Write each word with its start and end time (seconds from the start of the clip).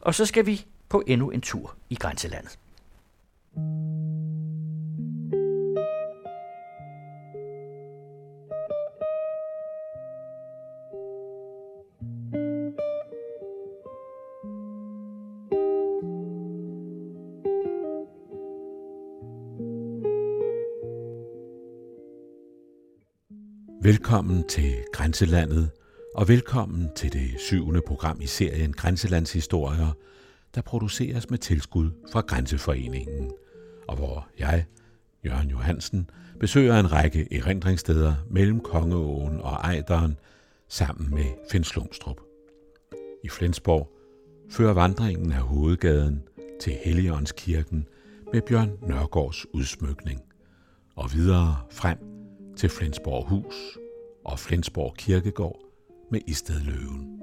Og 0.00 0.14
så 0.14 0.26
skal 0.26 0.46
vi 0.46 0.66
på 0.88 1.02
endnu 1.06 1.30
en 1.30 1.40
tur 1.40 1.74
i 1.90 1.94
grænselandet. 1.94 2.58
Velkommen 23.82 24.48
til 24.48 24.84
Grænselandet, 24.92 25.70
og 26.14 26.28
velkommen 26.28 26.90
til 26.96 27.12
det 27.12 27.30
syvende 27.38 27.80
program 27.80 28.20
i 28.20 28.26
serien 28.26 28.72
Grænselandshistorier, 28.72 29.92
der 30.54 30.62
produceres 30.62 31.30
med 31.30 31.38
tilskud 31.38 31.90
fra 32.12 32.20
Grænseforeningen, 32.20 33.30
og 33.88 33.96
hvor 33.96 34.28
jeg, 34.38 34.64
Jørgen 35.24 35.50
Johansen, 35.50 36.10
besøger 36.40 36.80
en 36.80 36.92
række 36.92 37.38
erindringssteder 37.38 38.14
mellem 38.30 38.60
Kongeåen 38.60 39.40
og 39.40 39.52
Ejderen 39.52 40.16
sammen 40.68 41.14
med 41.14 41.24
Finslumstrup. 41.50 42.20
I 43.24 43.28
Flensborg 43.28 43.92
fører 44.50 44.72
vandringen 44.72 45.32
af 45.32 45.40
hovedgaden 45.40 46.22
til 46.60 46.72
Helligåndskirken 46.84 47.86
med 48.32 48.42
Bjørn 48.42 48.78
Nørgaards 48.82 49.54
udsmykning, 49.54 50.20
og 50.96 51.12
videre 51.12 51.56
frem 51.70 51.98
til 52.56 52.68
Flensborg 52.68 53.28
Hus 53.28 53.78
og 54.24 54.38
Flensborg 54.38 54.94
Kirkegård 54.96 55.69
med 56.10 56.20
Istedløven. 56.26 57.20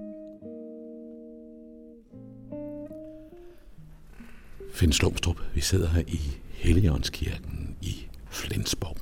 Finn 4.71 4.91
Slumstrup, 4.91 5.37
vi 5.55 5.61
sidder 5.61 5.89
her 5.89 6.03
i 6.07 6.19
Helligåndskirken 6.49 7.75
i 7.81 8.07
Flensborg. 8.29 8.97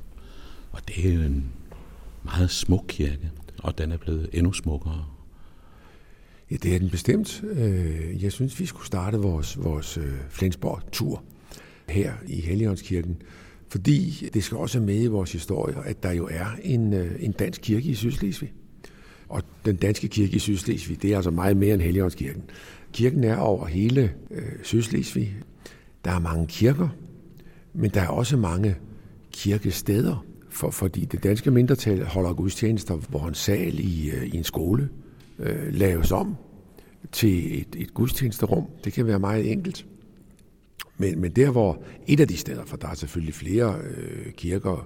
Og 0.72 0.88
det 0.88 1.14
er 1.14 1.26
en 1.26 1.52
meget 2.24 2.52
smuk 2.52 2.86
kirke, 2.88 3.32
og 3.58 3.78
den 3.78 3.92
er 3.92 3.98
blevet 3.98 4.30
endnu 4.34 4.54
smukkere. 4.54 5.06
Ja, 6.52 6.56
det 6.56 6.76
er 6.76 6.80
den 6.80 6.90
bestemt. 6.90 7.44
Øh, 7.44 8.24
jeg 8.24 8.32
synes, 8.32 8.60
vi 8.60 8.66
skulle 8.66 8.88
starte 8.88 9.18
vores, 9.18 9.64
vores 9.64 9.98
øh, 9.98 10.14
Flensborg-tur 10.30 11.24
her 11.90 12.14
i 12.28 12.42
Helligåndskirken, 12.42 13.22
fordi 13.70 14.30
det 14.34 14.44
skal 14.44 14.58
også 14.58 14.80
med 14.80 15.02
i 15.02 15.08
vores 15.08 15.32
historie, 15.32 15.76
at 15.86 16.04
der 16.04 16.12
jo 16.12 16.28
er 16.32 16.48
en, 16.64 16.94
øh, 16.94 17.16
en 17.20 17.32
dansk 17.32 17.62
kirke 17.62 17.90
i 17.90 17.96
Sydslesvig. 17.96 18.54
Og 19.30 19.44
den 19.66 19.76
danske 19.76 20.08
kirke 20.08 20.36
i 20.36 20.40
Sydslesvig, 20.40 21.02
det 21.02 21.12
er 21.12 21.16
altså 21.16 21.32
meget 21.32 21.58
mere 21.58 21.74
end 21.74 21.82
Helligåndskirken. 21.82 22.44
Kirken 22.94 23.24
er 23.24 23.38
over 23.38 23.66
hele 23.66 24.12
øh, 24.32 24.44
Sydslesvig. 24.64 25.36
Der 26.06 26.12
er 26.12 26.20
mange 26.20 26.48
kirker, 26.48 26.90
men 27.74 27.90
der 27.90 28.02
er 28.02 28.08
også 28.08 28.38
mange 28.38 28.76
kirkesteder, 29.32 30.26
for, 30.50 30.70
fordi 30.70 31.06
det 31.06 31.24
danske 31.24 31.52
mindretal 31.52 32.06
holder 32.06 32.34
gudstjenester, 32.34 32.96
hvor 32.96 33.28
en 33.28 33.34
sal 33.34 33.80
i, 33.80 34.10
øh, 34.10 34.26
i 34.26 34.38
en 34.38 34.44
skole 34.44 34.90
øh, 35.40 35.74
laves 35.74 36.12
om 36.12 36.36
til 37.12 37.62
et, 37.62 37.76
et 37.76 37.94
gudstjenesterum. 37.94 38.66
Det 38.84 38.94
kan 38.94 39.08
være 39.08 39.20
meget 39.20 39.52
enkelt. 39.52 39.86
Men, 40.98 41.20
men 41.22 41.32
der 41.32 41.50
hvor 41.50 41.84
et 42.08 42.20
af 42.20 42.28
de 42.28 42.38
steder, 42.38 42.66
for 42.66 42.78
der 42.78 42.88
er 42.88 42.94
selvfølgelig 42.94 43.34
flere 43.34 43.80
øh, 43.82 44.32
kirker, 44.32 44.74
øh, 44.74 44.86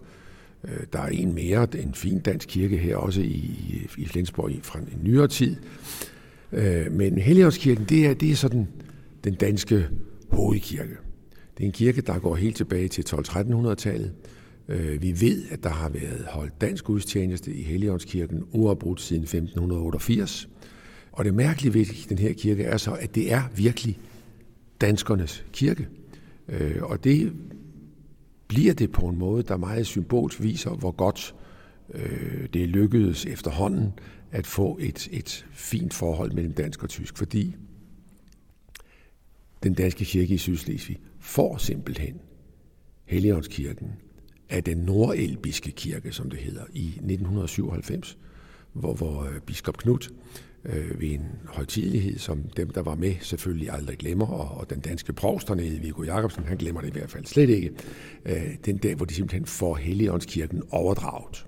Øh, 0.64 0.80
der 0.94 1.00
er 1.00 1.08
en 1.08 1.34
mere, 1.34 1.68
en 1.76 1.94
fin 1.94 2.20
dansk 2.20 2.48
kirke 2.48 2.78
her 2.78 2.96
også 2.96 3.22
i, 3.22 3.88
i 3.98 4.06
Flensborg 4.06 4.52
fra 4.64 4.80
en 4.80 5.00
nyere 5.04 5.28
tid. 5.28 5.56
Øh, 6.52 6.92
men 6.92 7.18
Helligåndskirken, 7.18 7.86
det 7.86 8.06
er, 8.06 8.14
det 8.14 8.32
er 8.32 8.36
sådan 8.36 8.68
den 9.24 9.34
danske 9.34 9.88
hovedkirke. 10.32 10.98
Det 11.58 11.64
er 11.64 11.68
en 11.68 11.72
kirke, 11.72 12.02
der 12.02 12.20
går 12.20 12.36
helt 12.36 12.56
tilbage 12.56 12.88
til 12.88 13.02
12-1300-tallet. 13.02 14.14
Øh, 14.68 15.02
vi 15.02 15.22
ved, 15.22 15.44
at 15.52 15.64
der 15.64 15.70
har 15.70 15.90
været 15.90 16.26
holdt 16.30 16.62
dansk 16.62 16.84
gudstjeneste 16.84 17.54
i 17.54 17.64
Helligåndskirken 17.64 18.44
uafbrudt 18.52 19.02
siden 19.02 19.24
1588. 19.24 20.50
Og 21.12 21.26
det 21.26 21.34
mærkelige 21.34 21.74
ved 21.74 22.08
den 22.10 22.18
her 22.18 22.34
kirke 22.34 22.64
er 22.64 22.78
så, 22.78 22.92
at 22.92 23.16
det 23.16 23.34
er 23.34 23.42
virkelig 23.56 24.00
danskernes 24.82 25.46
kirke. 25.54 25.88
Og 26.82 27.04
det 27.04 27.34
bliver 28.50 28.74
det 28.74 28.92
på 28.92 29.08
en 29.08 29.18
måde, 29.18 29.44
der 29.44 29.58
meget 29.58 29.88
symbolsk 29.88 30.42
viser, 30.42 30.72
hvor 30.72 30.92
godt 30.92 31.36
øh, 31.94 32.48
det 32.54 32.70
lykkedes 32.70 33.26
efterhånden 33.26 33.92
at 34.32 34.48
få 34.48 34.78
et, 34.82 35.08
et 35.12 35.46
fint 35.52 35.94
forhold 35.94 36.32
mellem 36.32 36.54
dansk 36.54 36.84
og 36.84 36.90
tysk, 36.90 37.18
fordi 37.18 37.56
den 39.64 39.74
danske 39.74 40.06
kirke 40.06 40.34
i 40.34 40.38
Sydslesvig 40.38 41.00
får 41.20 41.58
simpelthen 41.58 42.20
Helligåndskirken 43.06 43.92
af 44.50 44.64
den 44.64 44.78
nordelbiske 44.78 45.72
kirke, 45.72 46.12
som 46.12 46.30
det 46.30 46.40
hedder, 46.40 46.64
i 46.74 46.88
1997, 46.88 48.18
hvor, 48.74 48.94
hvor 48.94 49.24
øh, 49.24 49.40
biskop 49.40 49.78
Knut 49.78 50.10
øh, 50.66 51.02
ved 51.02 51.10
en 51.10 51.28
højtidelighed, 51.46 52.18
som 52.18 52.44
dem, 52.58 52.70
der 52.70 52.82
var 52.82 52.96
med, 52.96 53.16
selvfølgelig 53.22 53.72
aldrig 53.72 53.98
glemmer, 53.98 54.28
og, 54.28 54.58
og 54.58 54.70
den 54.70 54.80
danske 54.80 55.14
provst 55.14 55.48
dernede, 55.48 55.80
Viggo 55.80 56.04
Jacobsen, 56.04 56.44
han 56.44 56.58
glemmer 56.58 56.82
det 56.82 56.88
i 56.88 56.92
hvert 56.92 57.12
fald 57.12 57.26
slet 57.26 57.50
ikke, 57.50 57.72
øh, 58.26 58.56
den 58.66 58.78
dag, 58.78 58.96
hvor 58.96 59.06
de 59.06 59.14
simpelthen 59.14 59.46
får 59.46 59.76
Helligåndskirken 59.76 60.64
overdraget. 60.70 61.48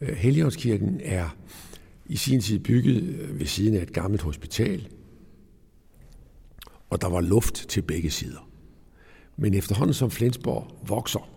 Øh, 0.00 0.16
Helligåndskirken 0.16 1.00
er 1.04 1.36
i 2.06 2.16
sin 2.16 2.40
tid 2.40 2.58
bygget 2.58 3.02
øh, 3.02 3.38
ved 3.38 3.46
siden 3.46 3.74
af 3.74 3.82
et 3.82 3.92
gammelt 3.92 4.22
hospital, 4.22 4.88
og 6.90 7.00
der 7.00 7.08
var 7.08 7.20
luft 7.20 7.54
til 7.68 7.82
begge 7.82 8.10
sider. 8.10 8.50
Men 9.36 9.54
efterhånden 9.54 9.94
som 9.94 10.10
Flensborg 10.10 10.88
vokser, 10.88 11.30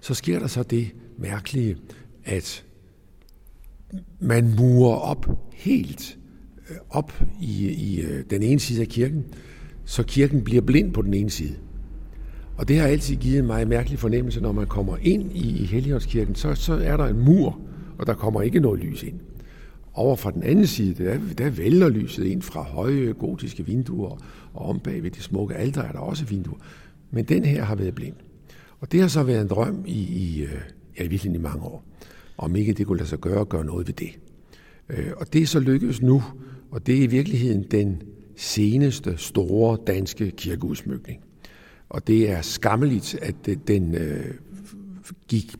så 0.00 0.14
sker 0.14 0.38
der 0.38 0.46
så 0.46 0.62
det 0.62 0.90
mærkelige, 1.18 1.76
at 2.24 2.64
man 4.20 4.54
murer 4.56 4.96
op 4.96 5.26
helt 5.52 6.18
øh, 6.70 6.76
op 6.90 7.22
i, 7.40 7.68
i 7.68 8.00
øh, 8.00 8.24
den 8.30 8.42
ene 8.42 8.60
side 8.60 8.80
af 8.80 8.88
kirken, 8.88 9.24
så 9.84 10.02
kirken 10.02 10.44
bliver 10.44 10.62
blind 10.62 10.92
på 10.92 11.02
den 11.02 11.14
ene 11.14 11.30
side. 11.30 11.54
Og 12.56 12.68
det 12.68 12.78
har 12.78 12.86
altid 12.86 13.16
givet 13.16 13.38
en 13.38 13.46
meget 13.46 13.68
mærkelig 13.68 13.98
fornemmelse, 13.98 14.40
når 14.40 14.52
man 14.52 14.66
kommer 14.66 14.96
ind 15.02 15.32
i, 15.32 15.62
i 15.62 15.64
Helligåndskirken, 15.64 16.34
så, 16.34 16.54
så 16.54 16.74
er 16.74 16.96
der 16.96 17.04
en 17.06 17.24
mur, 17.24 17.60
og 17.98 18.06
der 18.06 18.14
kommer 18.14 18.42
ikke 18.42 18.60
noget 18.60 18.80
lys 18.80 19.02
ind. 19.02 19.20
Over 19.94 20.16
fra 20.16 20.30
den 20.30 20.42
anden 20.42 20.66
side, 20.66 21.04
der, 21.04 21.18
der 21.38 21.50
vælger 21.50 21.88
lyset 21.88 22.24
ind 22.24 22.42
fra 22.42 22.62
høje 22.62 23.12
gotiske 23.12 23.66
vinduer, 23.66 24.18
og 24.54 24.68
om 24.68 24.80
bag 24.80 25.02
ved 25.02 25.10
de 25.10 25.22
smukke 25.22 25.54
alter 25.54 25.82
er 25.82 25.92
der 25.92 25.98
også 25.98 26.24
vinduer. 26.24 26.58
Men 27.10 27.24
den 27.24 27.44
her 27.44 27.64
har 27.64 27.74
været 27.74 27.94
blind. 27.94 28.14
Og 28.80 28.92
det 28.92 29.00
har 29.00 29.08
så 29.08 29.22
været 29.22 29.40
en 29.40 29.48
drøm 29.48 29.84
i, 29.86 30.00
i 30.00 30.42
øh, 30.42 30.60
ja, 30.98 31.04
i 31.04 31.08
virkelig 31.08 31.34
i 31.34 31.38
mange 31.38 31.62
år 31.62 31.84
om 32.38 32.56
ikke 32.56 32.72
det 32.72 32.86
kunne 32.86 32.98
lade 32.98 33.08
sig 33.08 33.18
gøre 33.18 33.40
at 33.40 33.48
gøre 33.48 33.64
noget 33.64 33.86
ved 33.86 33.94
det. 33.94 34.18
Øh, 34.88 35.12
og 35.16 35.32
det 35.32 35.42
er 35.42 35.46
så 35.46 35.60
lykkedes 35.60 36.02
nu, 36.02 36.22
og 36.70 36.86
det 36.86 36.98
er 36.98 37.02
i 37.02 37.06
virkeligheden 37.06 37.62
den 37.70 38.02
seneste 38.36 39.16
store 39.16 39.78
danske 39.86 40.30
kirkeudsmykning. 40.30 41.20
Og 41.88 42.06
det 42.06 42.30
er 42.30 42.42
skammeligt, 42.42 43.18
at 43.22 43.34
øh, 43.48 43.56
den 43.68 43.94
øh, 43.94 44.34
gik 45.28 45.54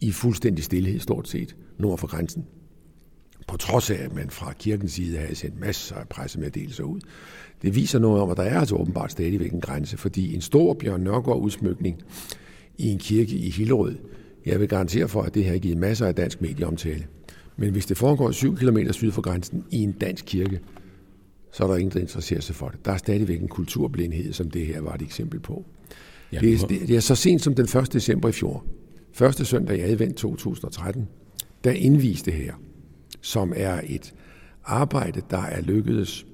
i 0.00 0.10
fuldstændig 0.10 0.64
stillhed 0.64 1.00
stort 1.00 1.28
set 1.28 1.56
nord 1.78 1.98
for 1.98 2.06
grænsen. 2.06 2.44
På 3.48 3.56
trods 3.56 3.90
af, 3.90 4.04
at 4.04 4.14
man 4.14 4.30
fra 4.30 4.52
kirkens 4.52 4.92
side 4.92 5.18
havde 5.18 5.34
sendt 5.34 5.60
masser 5.60 5.96
af 5.96 6.08
pressemeddelelser 6.08 6.84
ud. 6.84 7.00
Det 7.62 7.74
viser 7.74 7.98
noget 7.98 8.22
om, 8.22 8.30
at 8.30 8.36
der 8.36 8.42
er 8.42 8.60
altså 8.60 8.74
åbenbart 8.74 9.12
stadigvæk 9.12 9.52
en 9.52 9.60
grænse, 9.60 9.96
fordi 9.96 10.34
en 10.34 10.40
stor 10.40 10.74
Bjørn 10.74 11.00
Nørgaard 11.00 11.40
udsmykning 11.40 12.02
i 12.78 12.88
en 12.88 12.98
kirke 12.98 13.36
i 13.36 13.50
Hillerød, 13.50 13.96
jeg 14.46 14.60
vil 14.60 14.68
garantere 14.68 15.08
for, 15.08 15.22
at 15.22 15.34
det 15.34 15.44
har 15.44 15.58
givet 15.58 15.78
masser 15.78 16.06
af 16.06 16.14
dansk 16.14 16.40
medieomtale. 16.40 17.06
Men 17.56 17.72
hvis 17.72 17.86
det 17.86 17.96
foregår 17.96 18.30
7 18.30 18.56
km 18.56 18.78
syd 18.90 19.12
for 19.12 19.22
grænsen 19.22 19.64
i 19.70 19.76
en 19.76 19.92
dansk 19.92 20.24
kirke, 20.24 20.60
så 21.52 21.64
er 21.64 21.68
der 21.68 21.76
ingen, 21.76 21.92
der 21.92 22.00
interesserer 22.00 22.40
sig 22.40 22.54
for 22.54 22.68
det. 22.68 22.84
Der 22.84 22.92
er 22.92 22.96
stadigvæk 22.96 23.40
en 23.40 23.48
kulturblindhed, 23.48 24.32
som 24.32 24.50
det 24.50 24.66
her 24.66 24.80
var 24.80 24.94
et 24.94 25.02
eksempel 25.02 25.40
på. 25.40 25.64
Ja, 26.32 26.40
det, 26.40 26.62
er, 26.62 26.66
det 26.66 26.96
er 26.96 27.00
så 27.00 27.14
sent 27.14 27.42
som 27.42 27.54
den 27.54 27.64
1. 27.64 27.92
december 27.92 28.28
i 28.28 28.32
fjor, 28.32 28.64
første 29.12 29.44
søndag 29.44 29.78
i 29.78 29.80
advent 29.80 30.16
2013, 30.16 31.08
der 31.64 31.70
indviste 31.70 32.30
her, 32.30 32.54
som 33.20 33.52
er 33.56 33.80
et 33.86 34.14
arbejde, 34.64 35.22
der 35.30 35.42
er 35.42 35.60
lykkedes 35.60 36.26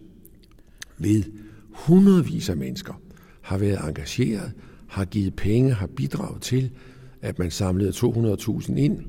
ved 0.98 1.22
hundredvis 1.70 2.48
af 2.48 2.56
mennesker, 2.56 3.00
har 3.40 3.58
været 3.58 3.88
engageret, 3.88 4.52
har 4.86 5.04
givet 5.04 5.34
penge, 5.34 5.72
har 5.72 5.86
bidraget 5.86 6.42
til, 6.42 6.70
at 7.22 7.38
man 7.38 7.50
samlede 7.50 7.90
200.000 7.90 8.76
ind, 8.76 9.04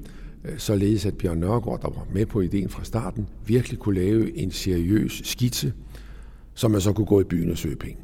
øh, 0.45 0.57
således 0.57 1.05
at 1.05 1.17
Bjørn 1.17 1.37
Nørgaard, 1.37 1.81
der 1.81 1.89
var 1.89 2.07
med 2.13 2.25
på 2.25 2.41
ideen 2.41 2.69
fra 2.69 2.83
starten, 2.83 3.27
virkelig 3.45 3.79
kunne 3.79 3.99
lave 3.99 4.37
en 4.37 4.51
seriøs 4.51 5.21
skitse, 5.25 5.73
som 6.53 6.71
man 6.71 6.81
så 6.81 6.93
kunne 6.93 7.07
gå 7.07 7.21
i 7.21 7.23
byen 7.23 7.51
og 7.51 7.57
søge 7.57 7.75
penge. 7.75 7.97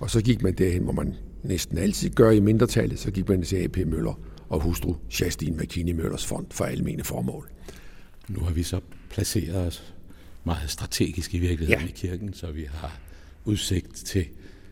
Og 0.00 0.10
så 0.10 0.22
gik 0.22 0.42
man 0.42 0.54
derhen, 0.54 0.82
hvor 0.82 0.92
man 0.92 1.14
næsten 1.42 1.78
altid 1.78 2.10
gør 2.10 2.30
i 2.30 2.40
mindretallet, 2.40 2.98
så 2.98 3.10
gik 3.10 3.28
man 3.28 3.42
til 3.42 3.56
AP 3.56 3.76
Møller 3.86 4.20
og 4.48 4.60
hustru 4.60 4.94
Justin 5.20 5.56
McKinney 5.56 5.92
Møllers 5.92 6.26
fond 6.26 6.46
for 6.50 6.64
almene 6.64 7.04
formål. 7.04 7.48
Nu 8.28 8.40
har 8.40 8.52
vi 8.52 8.62
så 8.62 8.80
placeret 9.10 9.66
os 9.66 9.94
meget 10.44 10.70
strategisk 10.70 11.34
i 11.34 11.38
virkeligheden 11.38 11.82
ja. 11.82 11.88
i 11.88 11.92
kirken, 11.96 12.32
så 12.32 12.52
vi 12.52 12.64
har 12.70 13.00
udsigt 13.44 13.94
til 13.94 14.26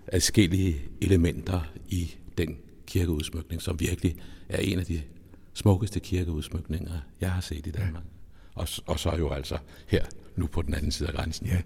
adskillige 0.06 0.76
elementer 1.00 1.72
i 1.88 2.14
den 2.38 2.56
kirkeudsmykning, 2.86 3.62
som 3.62 3.80
virkelig 3.80 4.16
er 4.48 4.58
en 4.58 4.78
af 4.78 4.84
de 4.84 5.00
smukkeste 5.54 6.00
kirkeudsmykninger, 6.00 6.92
jeg 7.20 7.30
har 7.30 7.40
set 7.40 7.66
i 7.66 7.70
Danmark. 7.70 8.02
Ja. 8.04 8.60
Og, 8.60 8.68
og 8.86 9.00
så 9.00 9.16
jo 9.18 9.30
altså 9.30 9.56
her, 9.86 10.04
nu 10.36 10.46
på 10.46 10.62
den 10.62 10.74
anden 10.74 10.92
side 10.92 11.08
af 11.08 11.14
grænsen. 11.14 11.46
Ja, 11.46 11.60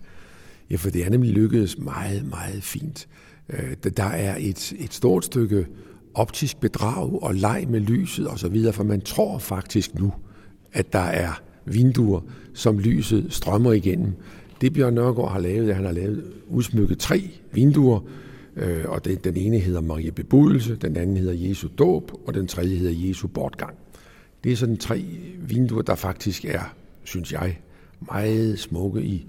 ja 0.70 0.76
for 0.76 0.90
det 0.90 1.06
er 1.06 1.10
nemlig 1.10 1.32
lykkedes 1.32 1.78
meget, 1.78 2.28
meget 2.28 2.62
fint. 2.62 3.08
Øh, 3.48 3.76
der 3.96 4.04
er 4.04 4.36
et, 4.40 4.72
et 4.78 4.94
stort 4.94 5.24
stykke 5.24 5.66
optisk 6.14 6.60
bedrag 6.60 7.22
og 7.22 7.34
leg 7.34 7.66
med 7.68 7.80
lyset 7.80 8.30
osv., 8.30 8.72
for 8.72 8.84
man 8.84 9.00
tror 9.00 9.38
faktisk 9.38 9.94
nu, 9.94 10.12
at 10.72 10.92
der 10.92 10.98
er 10.98 11.42
vinduer, 11.64 12.20
som 12.54 12.78
lyset 12.78 13.26
strømmer 13.30 13.72
igennem. 13.72 14.12
Det 14.60 14.72
Bjørn 14.72 14.94
Nørgaard 14.94 15.32
har 15.32 15.40
lavet, 15.40 15.66
er, 15.66 15.70
at 15.70 15.76
han 15.76 15.84
har 15.84 15.92
lavet 15.92 16.32
udsmykket 16.48 16.98
tre 16.98 17.30
vinduer, 17.52 18.00
øh, 18.58 18.84
og 18.88 19.04
det, 19.04 19.24
den 19.24 19.36
ene 19.36 19.58
hedder 19.58 19.80
Maria 19.80 20.10
Bebudelse, 20.10 20.76
den 20.76 20.96
anden 20.96 21.16
hedder 21.16 21.48
Jesu 21.48 21.68
dåb, 21.78 22.12
og 22.26 22.34
den 22.34 22.46
tredje 22.46 22.76
hedder 22.76 23.08
Jesu 23.08 23.28
bortgang. 23.28 23.74
Det 24.44 24.52
er 24.52 24.56
sådan 24.56 24.76
tre 24.76 25.04
vinduer, 25.38 25.82
der 25.82 25.94
faktisk 25.94 26.44
er, 26.44 26.74
synes 27.04 27.32
jeg, 27.32 27.58
meget 28.00 28.58
smukke 28.58 29.02
i. 29.02 29.26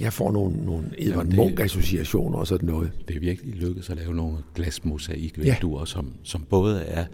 Jeg 0.00 0.12
får 0.12 0.32
nogle, 0.32 0.64
nogle 0.64 0.90
Edvard 0.98 1.26
Munch-associationer 1.26 2.38
og 2.38 2.46
sådan 2.46 2.68
noget. 2.68 2.92
Det 3.08 3.16
er 3.16 3.20
virkelig 3.20 3.54
lykkedes 3.54 3.90
at 3.90 3.96
lave 3.96 4.14
nogle 4.14 4.38
glasmosaikvinduer, 4.54 5.80
ja. 5.80 5.86
som, 5.86 6.12
som 6.22 6.42
både 6.50 6.80
er 6.80 7.04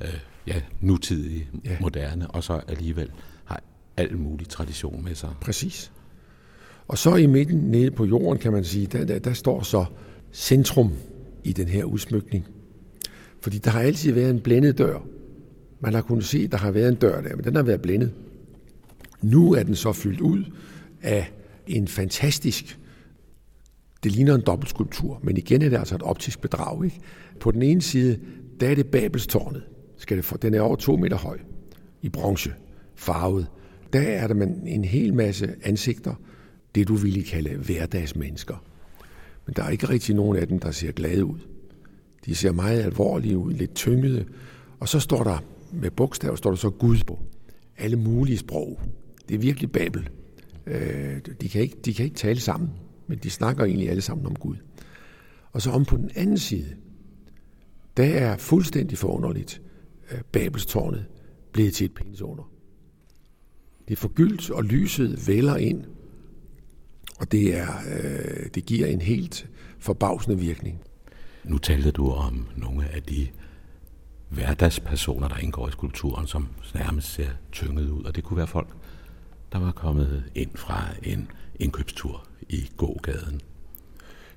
øh, 0.00 0.18
ja, 0.46 0.62
nutidige, 0.80 1.48
ja. 1.64 1.76
moderne, 1.80 2.30
og 2.30 2.44
så 2.44 2.60
alligevel 2.68 3.10
har 3.44 3.62
al 3.96 4.18
mulig 4.18 4.48
tradition 4.48 5.04
med 5.04 5.14
sig. 5.14 5.30
Præcis. 5.40 5.92
Og 6.88 6.98
så 6.98 7.14
i 7.16 7.26
midten 7.26 7.58
nede 7.58 7.90
på 7.90 8.04
jorden, 8.04 8.38
kan 8.38 8.52
man 8.52 8.64
sige, 8.64 8.86
der, 8.86 9.04
der, 9.04 9.18
der 9.18 9.32
står 9.32 9.62
så 9.62 9.84
centrum 10.34 10.92
i 11.44 11.52
den 11.52 11.68
her 11.68 11.84
udsmykning. 11.84 12.46
Fordi 13.40 13.58
der 13.58 13.70
har 13.70 13.80
altid 13.80 14.12
været 14.12 14.30
en 14.30 14.40
blændet 14.40 14.78
dør. 14.78 15.06
Man 15.80 15.94
har 15.94 16.02
kunnet 16.02 16.24
se, 16.24 16.38
at 16.38 16.52
der 16.52 16.58
har 16.58 16.70
været 16.70 16.88
en 16.88 16.94
dør 16.94 17.20
der, 17.20 17.36
men 17.36 17.44
den 17.44 17.56
har 17.56 17.62
været 17.62 17.82
blændet. 17.82 18.12
Nu 19.22 19.54
er 19.54 19.62
den 19.62 19.74
så 19.74 19.92
fyldt 19.92 20.20
ud 20.20 20.44
af 21.02 21.32
en 21.66 21.88
fantastisk, 21.88 22.78
det 24.04 24.12
ligner 24.12 24.34
en 24.34 24.42
dobbeltskulptur, 24.46 25.20
men 25.22 25.36
igen 25.36 25.62
er 25.62 25.68
det 25.68 25.76
altså 25.76 25.94
et 25.94 26.02
optisk 26.02 26.40
bedrag. 26.40 26.84
Ikke? 26.84 27.00
På 27.40 27.50
den 27.50 27.62
ene 27.62 27.82
side, 27.82 28.18
der 28.60 28.68
er 28.68 28.74
det 28.74 28.86
Babelstårnet. 28.86 29.62
Skal 29.96 30.16
det 30.16 30.24
for, 30.24 30.36
den 30.36 30.54
er 30.54 30.60
over 30.60 30.76
to 30.76 30.96
meter 30.96 31.16
høj, 31.16 31.38
i 32.02 32.08
bronze, 32.08 32.52
farvet. 32.94 33.46
Der 33.92 34.00
er 34.00 34.26
der 34.26 34.34
man 34.34 34.62
en 34.66 34.84
hel 34.84 35.14
masse 35.14 35.54
ansigter, 35.62 36.14
det 36.74 36.88
du 36.88 36.94
ville 36.94 37.22
kalde 37.22 37.56
hverdagsmennesker. 37.56 38.64
Men 39.46 39.54
der 39.56 39.62
er 39.62 39.70
ikke 39.70 39.88
rigtig 39.88 40.14
nogen 40.14 40.36
af 40.36 40.48
dem, 40.48 40.58
der 40.58 40.70
ser 40.70 40.92
glade 40.92 41.24
ud. 41.24 41.38
De 42.24 42.34
ser 42.34 42.52
meget 42.52 42.82
alvorlige 42.82 43.38
ud, 43.38 43.52
lidt 43.52 43.74
tyngede. 43.74 44.24
Og 44.80 44.88
så 44.88 45.00
står 45.00 45.24
der 45.24 45.38
med 45.72 45.90
bogstaver, 45.90 46.36
står 46.36 46.50
der 46.50 46.56
så 46.56 46.70
Gud 46.70 46.98
på. 47.06 47.18
Alle 47.76 47.96
mulige 47.96 48.38
sprog. 48.38 48.80
Det 49.28 49.34
er 49.34 49.38
virkelig 49.38 49.72
babel. 49.72 50.08
Øh, 50.66 51.20
de 51.40 51.48
kan, 51.48 51.62
ikke, 51.62 51.76
de 51.84 51.94
kan 51.94 52.04
ikke 52.04 52.16
tale 52.16 52.40
sammen, 52.40 52.70
men 53.06 53.18
de 53.18 53.30
snakker 53.30 53.64
egentlig 53.64 53.90
alle 53.90 54.02
sammen 54.02 54.26
om 54.26 54.36
Gud. 54.36 54.56
Og 55.52 55.62
så 55.62 55.70
om 55.70 55.84
på 55.84 55.96
den 55.96 56.10
anden 56.14 56.38
side, 56.38 56.74
der 57.96 58.04
er 58.04 58.36
fuldstændig 58.36 58.98
forunderligt 58.98 59.62
øh, 60.12 60.20
Babelstårnet 60.32 61.06
blevet 61.52 61.74
til 61.74 61.84
et 61.84 61.94
pinsunder. 61.94 62.50
Det 63.88 63.94
er 63.94 64.00
forgyldt, 64.00 64.50
og 64.50 64.64
lyset 64.64 65.28
vælger 65.28 65.56
ind, 65.56 65.84
og 67.20 67.32
det, 67.32 67.56
er, 67.56 67.68
øh, 67.96 68.46
det 68.54 68.66
giver 68.66 68.86
en 68.86 69.00
helt 69.00 69.46
forbavsende 69.78 70.38
virkning. 70.38 70.80
Nu 71.44 71.58
talte 71.58 71.90
du 71.90 72.10
om 72.10 72.48
nogle 72.56 72.88
af 72.88 73.02
de 73.02 73.28
hverdagspersoner, 74.28 75.28
der 75.28 75.36
indgår 75.36 75.68
i 75.68 75.72
skulpturen, 75.72 76.26
som 76.26 76.48
nærmest 76.74 77.12
ser 77.12 77.30
tynget 77.52 77.90
ud, 77.90 78.04
og 78.04 78.16
det 78.16 78.24
kunne 78.24 78.36
være 78.36 78.46
folk, 78.46 78.68
der 79.52 79.58
var 79.58 79.72
kommet 79.72 80.24
ind 80.34 80.50
fra 80.54 80.84
en 81.02 81.30
indkøbstur 81.60 82.26
i 82.48 82.70
gågaden. 82.76 83.40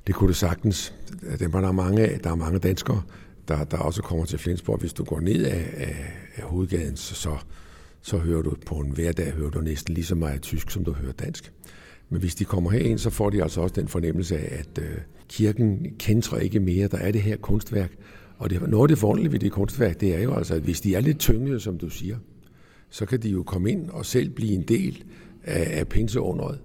Det 0.07 0.15
kunne 0.15 0.27
det 0.27 0.35
sagtens. 0.35 0.93
Det 1.39 1.53
var 1.53 1.61
der 1.61 1.71
mange 1.71 2.01
af. 2.01 2.19
Der 2.19 2.29
er 2.31 2.35
mange 2.35 2.59
danskere, 2.59 3.01
der, 3.47 3.63
der 3.63 3.77
også 3.77 4.01
kommer 4.01 4.25
til 4.25 4.39
Flensborg. 4.39 4.79
Hvis 4.79 4.93
du 4.93 5.03
går 5.03 5.19
ned 5.19 5.45
af, 5.45 5.69
af, 5.77 6.13
af 6.35 6.43
hovedgaden, 6.43 6.97
så, 6.97 7.15
så, 7.15 7.37
så 8.01 8.17
hører 8.17 8.41
du 8.41 8.55
på 8.65 8.75
en 8.75 8.91
hverdag 8.91 9.31
hører 9.31 9.49
du 9.49 9.61
næsten 9.61 9.93
lige 9.93 10.05
så 10.05 10.15
meget 10.15 10.41
tysk, 10.41 10.71
som 10.71 10.83
du 10.83 10.93
hører 10.93 11.11
dansk. 11.11 11.51
Men 12.09 12.19
hvis 12.19 12.35
de 12.35 12.45
kommer 12.45 12.71
herind, 12.71 12.99
så 12.99 13.09
får 13.09 13.29
de 13.29 13.43
altså 13.43 13.61
også 13.61 13.75
den 13.75 13.87
fornemmelse 13.87 14.37
af, 14.37 14.59
at 14.59 14.83
øh, 14.83 14.97
kirken 15.29 15.87
kender 15.99 16.37
ikke 16.37 16.59
mere. 16.59 16.87
Der 16.87 16.97
er 16.97 17.11
det 17.11 17.21
her 17.21 17.37
kunstværk. 17.37 17.91
Og 18.37 18.49
det, 18.49 18.69
noget 18.69 18.83
af 18.83 18.87
det 18.87 18.97
forunderlige 18.97 19.31
ved 19.31 19.39
det 19.39 19.51
kunstværk, 19.51 20.01
det 20.01 20.15
er 20.15 20.21
jo 20.21 20.35
altså, 20.35 20.53
at 20.55 20.61
hvis 20.61 20.81
de 20.81 20.95
er 20.95 20.99
lidt 20.99 21.19
tyngede, 21.19 21.59
som 21.59 21.77
du 21.77 21.89
siger, 21.89 22.17
så 22.89 23.05
kan 23.05 23.21
de 23.21 23.29
jo 23.29 23.43
komme 23.43 23.71
ind 23.71 23.89
og 23.89 24.05
selv 24.05 24.29
blive 24.29 24.51
en 24.51 24.61
del 24.61 25.03
af, 25.43 25.79
af 25.79 25.87
pinseunderet. 25.87 26.59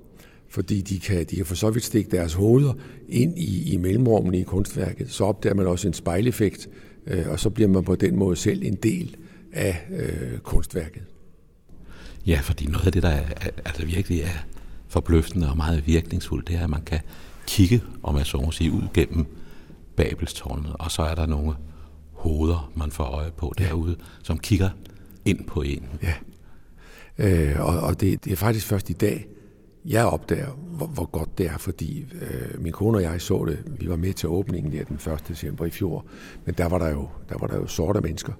Fordi 0.48 0.80
de 0.80 1.00
kan, 1.00 1.26
de 1.30 1.36
kan 1.36 1.46
for 1.46 1.54
så 1.54 1.70
vidt 1.70 1.84
stikke 1.84 2.10
deres 2.10 2.34
hoveder 2.34 2.72
ind 3.08 3.38
i, 3.38 3.72
i 3.72 3.76
mellemrummene 3.76 4.38
i 4.38 4.42
kunstværket. 4.42 5.10
Så 5.10 5.24
opdager 5.24 5.54
man 5.54 5.66
også 5.66 5.88
en 5.88 5.94
spejleffekt, 5.94 6.68
øh, 7.06 7.28
og 7.28 7.40
så 7.40 7.50
bliver 7.50 7.68
man 7.68 7.84
på 7.84 7.94
den 7.94 8.16
måde 8.16 8.36
selv 8.36 8.62
en 8.64 8.74
del 8.74 9.16
af 9.52 9.86
øh, 9.90 10.38
kunstværket. 10.38 11.02
Ja, 12.26 12.40
fordi 12.42 12.66
noget 12.66 12.86
af 12.86 12.92
det, 12.92 13.02
der 13.02 13.08
er, 13.08 13.24
altså 13.64 13.86
virkelig 13.86 14.20
er 14.20 14.46
forbløffende 14.92 15.50
og 15.50 15.56
meget 15.56 15.86
virkningsfuldt, 15.86 16.48
det 16.48 16.56
er, 16.56 16.64
at 16.64 16.70
man 16.70 16.82
kan 16.82 17.00
kigge, 17.46 17.82
om 18.02 18.16
jeg 18.16 18.26
så 18.26 18.38
må 18.38 18.50
sige, 18.50 18.72
ud 18.72 18.82
gennem 18.94 19.26
Babelstårnet, 19.96 20.76
og 20.78 20.90
så 20.90 21.02
er 21.02 21.14
der 21.14 21.26
nogle 21.26 21.54
hoveder, 22.12 22.72
man 22.76 22.90
får 22.90 23.04
øje 23.04 23.30
på 23.30 23.52
derude, 23.58 23.96
ja. 23.98 24.04
som 24.22 24.38
kigger 24.38 24.70
ind 25.24 25.46
på 25.46 25.62
en. 25.62 25.88
Ja, 26.02 26.14
øh, 27.18 27.60
og, 27.60 27.80
og 27.80 28.00
det, 28.00 28.24
det 28.24 28.32
er 28.32 28.36
faktisk 28.36 28.66
først 28.66 28.90
i 28.90 28.92
dag, 28.92 29.28
jeg 29.84 30.04
opdager, 30.06 30.50
hvor, 30.50 30.86
hvor 30.86 31.04
godt 31.04 31.38
det 31.38 31.46
er, 31.46 31.58
fordi 31.58 32.06
øh, 32.20 32.62
min 32.62 32.72
kone 32.72 32.98
og 32.98 33.02
jeg 33.02 33.20
så 33.20 33.44
det. 33.44 33.64
Vi 33.80 33.88
var 33.88 33.96
med 33.96 34.12
til 34.12 34.28
åbningen 34.28 34.72
der 34.72 34.84
den 34.84 35.12
1. 35.12 35.28
december 35.28 35.64
i 35.64 35.70
fjor, 35.70 36.06
men 36.44 36.54
der 36.58 36.66
var 36.66 36.78
der 36.78 36.90
jo, 36.90 37.08
der 37.28 37.38
var 37.38 37.46
der 37.46 37.56
jo 37.56 37.66
sorte 37.66 38.00
mennesker. 38.00 38.32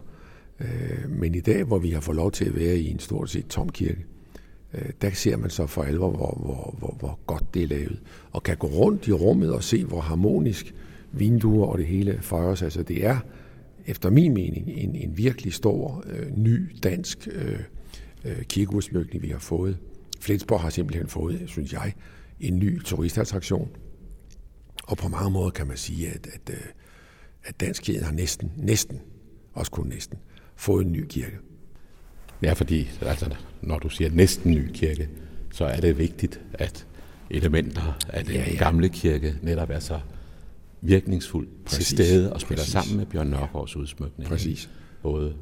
Øh, 0.61 1.11
men 1.11 1.35
i 1.35 1.41
dag, 1.41 1.65
hvor 1.65 1.79
vi 1.79 1.91
har 1.91 2.01
fået 2.01 2.17
lov 2.17 2.33
til 2.33 2.45
at 2.45 2.57
være 2.57 2.77
i 2.77 2.91
en 2.91 2.99
stort 2.99 3.31
set 3.31 3.47
tom 3.47 3.69
kirke, 3.69 4.07
Øh, 4.75 4.91
der 5.03 5.11
ser 5.11 5.37
man 5.37 5.51
så 5.51 5.67
for 5.67 5.83
alvor, 5.83 6.11
hvor, 6.11 6.41
hvor, 6.45 6.75
hvor, 6.79 6.97
hvor 6.99 7.19
godt 7.27 7.55
det 7.55 7.63
er 7.63 7.67
lavet. 7.67 8.03
Og 8.31 8.43
kan 8.43 8.57
gå 8.57 8.67
rundt 8.67 9.09
i 9.09 9.13
rummet 9.13 9.53
og 9.53 9.65
se, 9.65 9.85
hvor 9.85 10.01
harmonisk 10.01 10.75
vinduer 11.13 11.67
og 11.67 11.79
det 11.79 11.87
hele 11.87 12.19
fejres. 12.23 12.63
Altså 12.63 12.83
det 12.83 13.07
er, 13.07 13.19
efter 13.87 14.11
min 14.11 14.35
mening, 14.35 14.69
en, 14.69 14.97
en 14.97 15.17
virkelig 15.17 15.53
stor, 15.53 16.05
øh, 16.07 16.37
ny 16.37 16.77
dansk 16.83 17.29
øh, 17.33 17.59
øh, 18.25 18.43
kirkeudsmykning, 18.43 19.23
vi 19.23 19.29
har 19.29 19.39
fået. 19.39 19.79
Flensborg 20.21 20.61
har 20.61 20.71
simpelthen 20.71 21.09
fået, 21.09 21.43
synes 21.47 21.73
jeg, 21.73 21.93
en 22.41 22.59
ny 22.59 22.83
turistattraktion. 22.83 23.69
Og 24.85 24.97
på 24.97 25.09
mange 25.09 25.31
måder 25.31 25.51
kan 25.51 25.67
man 25.67 25.77
sige, 25.77 26.09
at, 26.09 26.27
at, 26.27 26.51
øh, 26.51 26.67
at 27.45 27.61
danskheden 27.61 28.05
har 28.05 28.13
næsten, 28.13 28.53
næsten, 28.57 29.01
også 29.53 29.71
kun 29.71 29.87
næsten, 29.87 30.19
fået 30.57 30.87
en 30.87 30.93
ny 30.93 31.07
kirke. 31.07 31.37
Ja, 32.43 32.53
fordi 32.53 32.91
altså, 33.01 33.35
når 33.63 33.79
du 33.79 33.89
siger 33.89 34.11
næsten 34.11 34.51
ny 34.51 34.71
kirke, 34.73 35.09
så 35.53 35.65
er 35.65 35.81
det 35.81 35.99
vigtigt, 35.99 36.41
at 36.55 36.87
elementer 37.31 37.99
af 38.09 38.25
den 38.25 38.35
ja, 38.35 38.51
ja. 38.51 38.57
gamle 38.57 38.89
kirke 38.89 39.35
netop 39.43 39.71
er 39.71 39.79
så 39.79 40.01
virkningsfuldt 40.81 41.65
Præcis. 41.65 41.87
til 41.87 41.97
stede 41.97 42.33
og 42.33 42.41
spiller 42.41 42.61
Præcis. 42.61 42.73
sammen 42.73 42.97
med 42.97 43.07
Bjørn 43.07 43.27
Nørgaards 43.27 43.77
udsmykning. 43.77 44.29
Præcis. 44.29 44.71
Både 45.03 45.35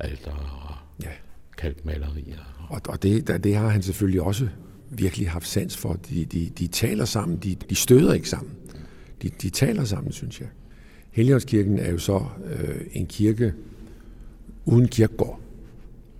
alter 0.00 0.30
og 0.30 0.74
ja. 1.02 1.10
kalkmalerier. 1.58 2.66
Og, 2.68 2.80
og 2.88 3.02
det, 3.02 3.44
det 3.44 3.56
har 3.56 3.68
han 3.68 3.82
selvfølgelig 3.82 4.22
også 4.22 4.48
virkelig 4.90 5.30
haft 5.30 5.46
sans 5.46 5.76
for. 5.76 5.92
De, 5.92 6.24
de, 6.24 6.50
de 6.58 6.66
taler 6.66 7.04
sammen, 7.04 7.38
de, 7.38 7.56
de 7.70 7.74
støder 7.74 8.14
ikke 8.14 8.28
sammen. 8.28 8.52
De, 9.22 9.28
de 9.28 9.50
taler 9.50 9.84
sammen, 9.84 10.12
synes 10.12 10.40
jeg. 10.40 10.48
Helligåndskirken 11.10 11.78
er 11.78 11.90
jo 11.90 11.98
så 11.98 12.24
øh, 12.44 12.80
en 12.92 13.06
kirke 13.06 13.52
uden 14.64 14.88
kirkegård. 14.88 15.40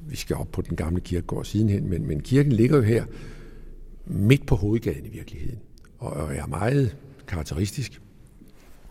Vi 0.09 0.17
skal 0.17 0.37
op 0.37 0.53
på 0.53 0.63
den 0.63 0.77
gamle 0.77 1.01
kirkegård 1.01 1.45
sidenhen, 1.45 1.91
men, 1.91 2.07
men 2.07 2.21
kirken 2.21 2.53
ligger 2.53 2.77
jo 2.77 2.83
her 2.83 3.05
midt 4.07 4.47
på 4.47 4.57
hovedgaden 4.57 5.07
i 5.07 5.09
virkeligheden, 5.09 5.59
og, 5.99 6.11
og 6.11 6.35
er 6.35 6.47
meget 6.47 6.97
karakteristisk. 7.27 8.01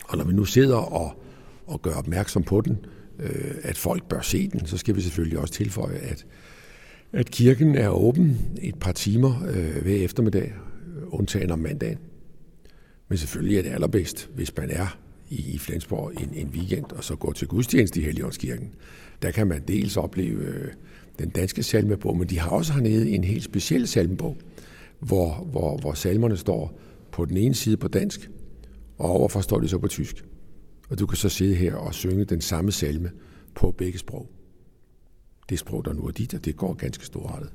Og 0.04 0.18
når 0.18 0.24
vi 0.24 0.32
nu 0.32 0.44
sidder 0.44 0.76
og, 0.76 1.22
og 1.66 1.82
gør 1.82 1.94
opmærksom 1.94 2.42
på 2.42 2.60
den, 2.60 2.78
øh, 3.18 3.54
at 3.62 3.76
folk 3.76 4.08
bør 4.08 4.20
se 4.20 4.48
den, 4.48 4.66
så 4.66 4.76
skal 4.76 4.96
vi 4.96 5.00
selvfølgelig 5.00 5.38
også 5.38 5.54
tilføje, 5.54 5.96
at, 5.96 6.26
at 7.12 7.30
kirken 7.30 7.74
er 7.74 7.88
åben 7.88 8.38
et 8.62 8.78
par 8.78 8.92
timer 8.92 9.46
øh, 9.48 9.82
hver 9.82 9.96
eftermiddag, 9.96 10.52
undtagen 11.08 11.50
om 11.50 11.58
mandagen. 11.58 11.98
Men 13.08 13.18
selvfølgelig 13.18 13.58
er 13.58 13.62
det 13.62 13.70
allerbedst, 13.70 14.30
hvis 14.34 14.56
man 14.56 14.70
er 14.70 14.98
i, 15.30 15.54
i 15.54 15.58
Flensborg 15.58 16.12
en, 16.22 16.30
en 16.34 16.48
weekend, 16.48 16.84
og 16.92 17.04
så 17.04 17.16
går 17.16 17.32
til 17.32 17.48
gudstjeneste 17.48 18.00
i 18.00 18.04
Helligåndskirken. 18.04 18.74
Der 19.22 19.30
kan 19.30 19.46
man 19.46 19.62
dels 19.68 19.96
opleve 19.96 20.42
øh, 20.42 20.72
den 21.18 21.28
danske 21.28 21.62
salmebog, 21.62 22.16
men 22.16 22.28
de 22.28 22.38
har 22.38 22.50
også 22.50 22.72
hernede 22.72 23.10
en 23.10 23.24
helt 23.24 23.44
speciel 23.44 23.88
salmebog, 23.88 24.36
hvor, 25.00 25.34
hvor, 25.34 25.76
hvor 25.76 25.92
salmerne 25.92 26.36
står 26.36 26.78
på 27.12 27.24
den 27.24 27.36
ene 27.36 27.54
side 27.54 27.76
på 27.76 27.88
dansk, 27.88 28.30
og 28.98 29.10
overfor 29.10 29.40
står 29.40 29.60
de 29.60 29.68
så 29.68 29.78
på 29.78 29.88
tysk. 29.88 30.24
Og 30.88 30.98
du 30.98 31.06
kan 31.06 31.16
så 31.16 31.28
sidde 31.28 31.54
her 31.54 31.74
og 31.74 31.94
synge 31.94 32.24
den 32.24 32.40
samme 32.40 32.72
salme 32.72 33.10
på 33.54 33.70
begge 33.70 33.98
sprog. 33.98 34.30
Det 35.48 35.58
sprog, 35.58 35.84
der 35.84 35.92
nu 35.92 36.02
er 36.02 36.10
dit, 36.10 36.34
og 36.34 36.44
det 36.44 36.56
går 36.56 36.74
ganske 36.74 37.06
storartet. 37.06 37.50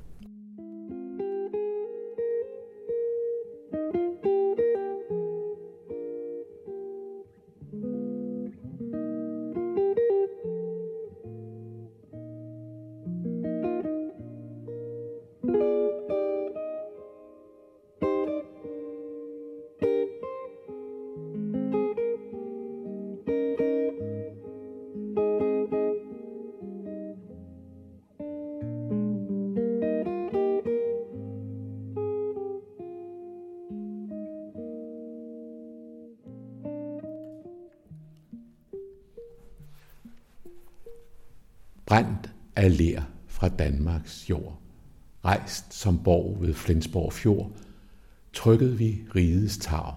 Af 42.64 42.78
ler 42.78 43.02
fra 43.26 43.48
Danmarks 43.48 44.30
jord. 44.30 44.58
Rejst 45.24 45.74
som 45.74 46.02
borg 46.02 46.36
ved 46.40 46.54
Flensborg 46.54 47.12
Fjord, 47.12 47.50
trykkede 48.32 48.78
vi 48.78 49.00
rigets 49.14 49.58
tag. 49.58 49.92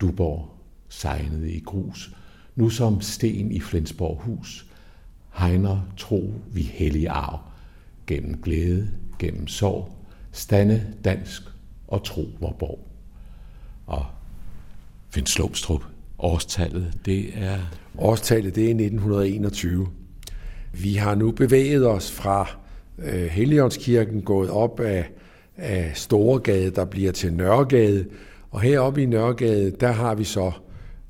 Duborg 0.00 0.50
sejnede 0.88 1.52
i 1.52 1.60
grus, 1.60 2.14
nu 2.54 2.70
som 2.70 3.00
sten 3.00 3.52
i 3.52 3.60
Flensborg 3.60 4.20
hus. 4.22 4.66
Hegner 5.32 5.80
tro 5.96 6.32
vi 6.52 6.62
hellig 6.62 7.08
arv, 7.08 7.38
gennem 8.06 8.42
glæde, 8.42 8.90
gennem 9.18 9.46
sorg, 9.46 9.96
stande 10.32 10.94
dansk 11.04 11.42
og 11.88 12.04
tro 12.04 12.28
vor 12.40 12.52
borg. 12.52 12.88
Og 13.86 14.06
Finn 15.08 15.26
Slumstrup, 15.26 15.84
årstallet, 16.18 17.00
det 17.04 17.38
er... 17.38 17.58
Årstallet, 17.98 18.54
det 18.54 18.64
er 18.64 18.68
1921. 18.68 19.88
Vi 20.82 20.94
har 20.94 21.14
nu 21.14 21.30
bevæget 21.30 21.86
os 21.86 22.10
fra 22.12 22.48
øh, 22.98 23.26
Helligåndskirken, 23.26 24.22
gået 24.22 24.50
op 24.50 24.80
af, 24.80 25.10
af 25.56 25.92
Storegade, 25.94 26.70
der 26.70 26.84
bliver 26.84 27.12
til 27.12 27.32
Nørregade, 27.32 28.04
og 28.50 28.60
heroppe 28.60 29.02
i 29.02 29.06
Nørregade, 29.06 29.70
der 29.70 29.92
har 29.92 30.14
vi 30.14 30.24
så 30.24 30.52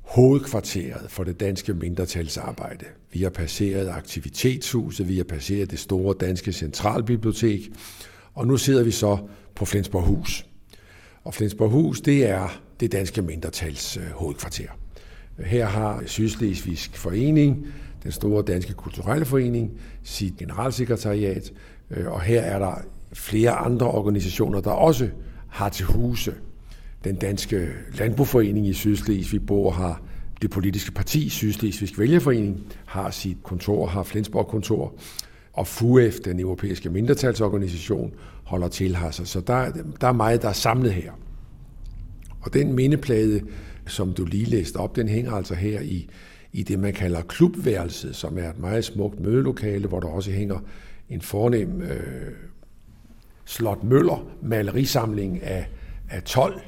hovedkvarteret 0.01 1.11
for 1.11 1.23
det 1.23 1.39
danske 1.39 1.73
mindretalsarbejde. 1.73 2.85
Vi 3.13 3.23
har 3.23 3.29
passeret 3.29 3.89
aktivitetshuset, 3.89 5.07
vi 5.07 5.17
har 5.17 5.23
passeret 5.23 5.71
det 5.71 5.79
store 5.79 6.15
danske 6.19 6.51
centralbibliotek, 6.51 7.69
og 8.33 8.47
nu 8.47 8.57
sidder 8.57 8.83
vi 8.83 8.91
så 8.91 9.17
på 9.55 9.65
Flensborghus. 9.65 10.45
Og 11.23 11.33
Flensborghus, 11.33 12.01
det 12.01 12.29
er 12.29 12.61
det 12.79 12.91
danske 12.91 13.21
mindretals 13.21 13.97
øh, 13.97 14.03
hovedkvarter. 14.11 14.69
Her 15.45 15.65
har 15.65 16.03
Sydslesvigsk 16.05 16.97
Forening 16.97 17.67
den 18.07 18.11
store 18.11 18.43
danske 18.43 18.73
kulturelle 18.73 19.25
forening, 19.25 19.71
sit 20.03 20.37
generalsekretariat, 20.37 21.53
øh, 21.91 22.11
og 22.11 22.21
her 22.21 22.41
er 22.41 22.59
der 22.59 22.73
flere 23.13 23.51
andre 23.51 23.87
organisationer, 23.87 24.61
der 24.61 24.71
også 24.71 25.09
har 25.47 25.69
til 25.69 25.85
huse. 25.85 26.33
Den 27.03 27.15
danske 27.15 27.69
landbrugforening 27.97 28.67
i 28.67 28.73
Sydslesvig 28.73 29.45
bor 29.45 29.71
har 29.71 30.01
det 30.41 30.49
politiske 30.49 30.91
parti, 30.91 31.29
Sydslesvigsk 31.29 31.99
Vælgerforening, 31.99 32.63
har 32.85 33.11
sit 33.11 33.37
kontor, 33.43 33.87
har 33.87 34.03
Flensborg 34.03 34.47
kontor, 34.47 34.93
og 35.53 35.67
FUF, 35.67 36.19
den 36.25 36.39
europæiske 36.39 36.89
mindretalsorganisation, 36.89 38.13
holder 38.43 38.67
til 38.67 38.95
her. 38.95 39.11
Så 39.11 39.41
der, 39.47 39.71
der 40.01 40.07
er 40.07 40.11
meget, 40.11 40.41
der 40.41 40.49
er 40.49 40.53
samlet 40.53 40.93
her. 40.93 41.11
Og 42.41 42.53
den 42.53 42.73
mindeplade, 42.73 43.41
som 43.87 44.13
du 44.13 44.25
lige 44.25 44.45
læste 44.45 44.77
op, 44.77 44.95
den 44.95 45.07
hænger 45.07 45.31
altså 45.31 45.55
her 45.55 45.81
i 45.81 46.09
i 46.53 46.63
det, 46.63 46.79
man 46.79 46.93
kalder 46.93 47.21
klubværelset, 47.21 48.15
som 48.15 48.37
er 48.37 48.49
et 48.49 48.59
meget 48.59 48.85
smukt 48.85 49.19
mødelokale, 49.19 49.87
hvor 49.87 49.99
der 49.99 50.07
også 50.07 50.31
hænger 50.31 50.59
en 51.09 51.21
fornem 51.21 51.81
øh, 51.81 52.33
Slot 53.45 53.83
Møller 53.83 54.27
malerisamling 54.41 55.43
af, 55.43 55.69
af 56.09 56.23
12 56.23 56.61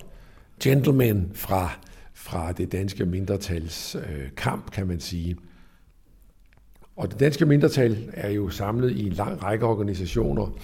gentlemen 0.63 1.31
fra, 1.33 1.79
fra 2.13 2.51
det 2.51 2.71
danske 2.71 3.05
mindretals 3.05 3.95
øh, 3.95 4.29
kamp, 4.37 4.71
kan 4.71 4.87
man 4.87 4.99
sige. 4.99 5.37
Og 6.95 7.11
det 7.11 7.19
danske 7.19 7.45
mindretal 7.45 8.09
er 8.13 8.29
jo 8.29 8.49
samlet 8.49 8.91
i 8.91 9.07
en 9.07 9.13
lang 9.13 9.43
række 9.43 9.65
organisationer. 9.65 10.57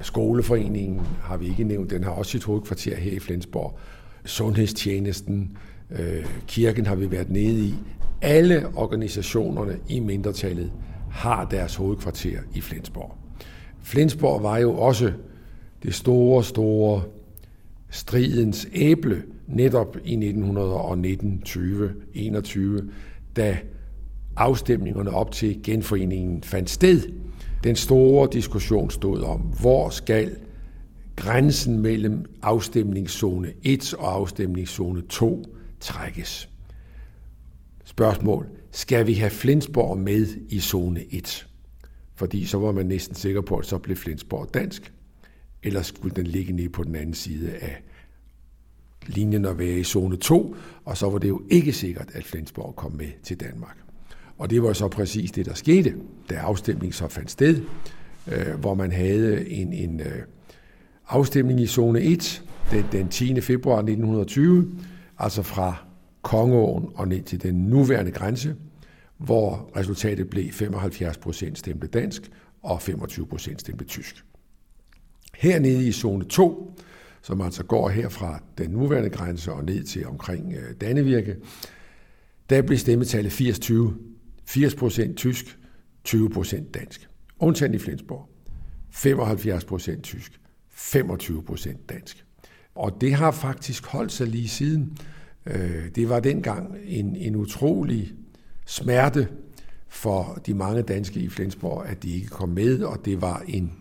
Skoleforeningen 0.00 1.00
har 1.20 1.36
vi 1.36 1.46
ikke 1.46 1.64
nævnt, 1.64 1.90
den 1.90 2.04
har 2.04 2.10
også 2.10 2.30
sit 2.32 2.44
hovedkvarter 2.44 2.96
her 2.96 3.12
i 3.12 3.18
Flensborg. 3.18 3.78
Sundhedstjenesten, 4.24 5.56
øh, 5.90 6.26
kirken 6.46 6.86
har 6.86 6.94
vi 6.94 7.10
været 7.10 7.30
nede 7.30 7.64
i. 7.64 7.74
Alle 8.22 8.66
organisationerne 8.74 9.78
i 9.88 10.00
mindretallet 10.00 10.72
har 11.10 11.44
deres 11.44 11.76
hovedkvarter 11.76 12.38
i 12.54 12.60
Flensborg. 12.60 13.14
Flensborg 13.82 14.42
var 14.42 14.58
jo 14.58 14.74
også 14.74 15.12
det 15.82 15.94
store, 15.94 16.44
store 16.44 17.02
stridens 17.90 18.68
æble 18.74 19.22
netop 19.46 19.96
i 20.04 20.12
1919, 20.12 21.42
20, 21.44 21.92
21, 22.14 22.88
da 23.36 23.58
afstemningerne 24.36 25.10
op 25.10 25.32
til 25.32 25.62
genforeningen 25.62 26.42
fandt 26.42 26.70
sted. 26.70 27.00
Den 27.64 27.76
store 27.76 28.28
diskussion 28.32 28.90
stod 28.90 29.22
om, 29.22 29.40
hvor 29.40 29.88
skal 29.90 30.36
grænsen 31.16 31.78
mellem 31.78 32.24
afstemningszone 32.42 33.52
1 33.62 33.94
og 33.94 34.14
afstemningszone 34.14 35.02
2 35.08 35.44
trækkes. 35.80 36.48
Spørgsmål. 37.98 38.46
Skal 38.70 39.06
vi 39.06 39.14
have 39.14 39.30
Flensborg 39.30 39.98
med 39.98 40.26
i 40.48 40.60
zone 40.60 41.04
1? 41.10 41.48
Fordi 42.14 42.44
så 42.44 42.58
var 42.58 42.72
man 42.72 42.86
næsten 42.86 43.14
sikker 43.16 43.40
på, 43.40 43.56
at 43.56 43.66
så 43.66 43.78
blev 43.78 43.96
Flensborg 43.96 44.54
dansk. 44.54 44.92
Eller 45.62 45.82
skulle 45.82 46.16
den 46.16 46.26
ligge 46.26 46.52
nede 46.52 46.68
på 46.68 46.82
den 46.82 46.94
anden 46.94 47.14
side 47.14 47.50
af 47.50 47.82
linjen 49.06 49.44
og 49.44 49.58
være 49.58 49.78
i 49.78 49.84
zone 49.84 50.16
2, 50.16 50.56
og 50.84 50.96
så 50.96 51.10
var 51.10 51.18
det 51.18 51.28
jo 51.28 51.42
ikke 51.50 51.72
sikkert, 51.72 52.10
at 52.12 52.24
Flensborg 52.24 52.76
kom 52.76 52.92
med 52.92 53.08
til 53.22 53.40
Danmark. 53.40 53.76
Og 54.36 54.50
det 54.50 54.62
var 54.62 54.72
så 54.72 54.88
præcis 54.88 55.30
det, 55.30 55.46
der 55.46 55.54
skete, 55.54 55.94
da 56.30 56.34
afstemningen 56.34 56.92
så 56.92 57.08
fandt 57.08 57.30
sted, 57.30 57.62
øh, 58.32 58.54
hvor 58.60 58.74
man 58.74 58.92
havde 58.92 59.50
en, 59.50 59.72
en 59.72 60.00
øh, 60.00 60.22
afstemning 61.08 61.60
i 61.60 61.66
zone 61.66 62.00
1 62.00 62.42
den, 62.70 62.84
den 62.92 63.08
10. 63.08 63.40
februar 63.40 63.76
1920, 63.76 64.72
altså 65.18 65.42
fra 65.42 65.87
Kongeåen 66.28 66.88
og 66.94 67.08
ned 67.08 67.22
til 67.22 67.42
den 67.42 67.54
nuværende 67.54 68.10
grænse, 68.10 68.56
hvor 69.18 69.70
resultatet 69.76 70.30
blev 70.30 70.52
75 70.52 71.18
procent 71.18 71.58
stemte 71.58 71.86
dansk 71.86 72.30
og 72.62 72.82
25 72.82 73.26
procent 73.26 73.60
stemte 73.60 73.84
tysk. 73.84 74.24
Hernede 75.34 75.88
i 75.88 75.92
zone 75.92 76.24
2, 76.24 76.78
som 77.22 77.40
altså 77.40 77.64
går 77.64 77.88
her 77.88 78.08
fra 78.08 78.42
den 78.58 78.70
nuværende 78.70 79.10
grænse 79.10 79.52
og 79.52 79.64
ned 79.64 79.84
til 79.84 80.06
omkring 80.06 80.52
øh, 80.52 80.74
Dannevirke, 80.80 81.36
der 82.50 82.62
blev 82.62 82.78
stemmetallet 82.78 83.40
80-20. 83.40 83.92
80 84.46 84.74
procent 84.74 85.16
tysk, 85.16 85.58
20 86.04 86.30
procent 86.30 86.74
dansk. 86.74 87.08
Undtagen 87.38 87.74
i 87.74 87.78
Flensborg. 87.78 88.28
75 88.90 89.64
procent 89.64 90.02
tysk, 90.02 90.40
25 90.70 91.42
procent 91.42 91.88
dansk. 91.88 92.24
Og 92.74 92.96
det 93.00 93.14
har 93.14 93.30
faktisk 93.30 93.86
holdt 93.86 94.12
sig 94.12 94.26
lige 94.26 94.48
siden. 94.48 94.98
Øh, 95.48 95.88
det 95.94 96.08
var 96.08 96.20
dengang 96.20 96.76
en, 96.84 97.16
en 97.16 97.36
utrolig 97.36 98.12
smerte 98.66 99.28
for 99.88 100.40
de 100.46 100.54
mange 100.54 100.82
danske 100.82 101.20
i 101.20 101.28
Flensborg, 101.28 101.86
at 101.86 102.02
de 102.02 102.14
ikke 102.14 102.28
kom 102.28 102.48
med, 102.48 102.82
og 102.82 103.04
det 103.04 103.22
var 103.22 103.42
en, 103.48 103.72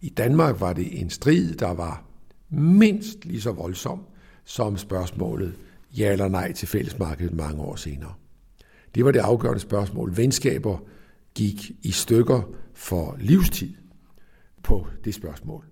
i 0.00 0.08
Danmark 0.08 0.60
var 0.60 0.72
det 0.72 1.00
en 1.00 1.10
strid, 1.10 1.54
der 1.54 1.70
var 1.74 2.04
mindst 2.50 3.24
lige 3.24 3.40
så 3.40 3.52
voldsom 3.52 4.06
som 4.44 4.76
spørgsmålet 4.76 5.54
ja 5.98 6.12
eller 6.12 6.28
nej 6.28 6.52
til 6.52 6.68
fællesmarkedet 6.68 7.34
mange 7.34 7.62
år 7.62 7.76
senere. 7.76 8.14
Det 8.94 9.04
var 9.04 9.10
det 9.10 9.20
afgørende 9.20 9.60
spørgsmål. 9.60 10.16
Venskaber 10.16 10.78
gik 11.34 11.70
i 11.82 11.90
stykker 11.90 12.42
for 12.74 13.16
livstid 13.20 13.74
på 14.62 14.86
det 15.04 15.14
spørgsmål. 15.14 15.64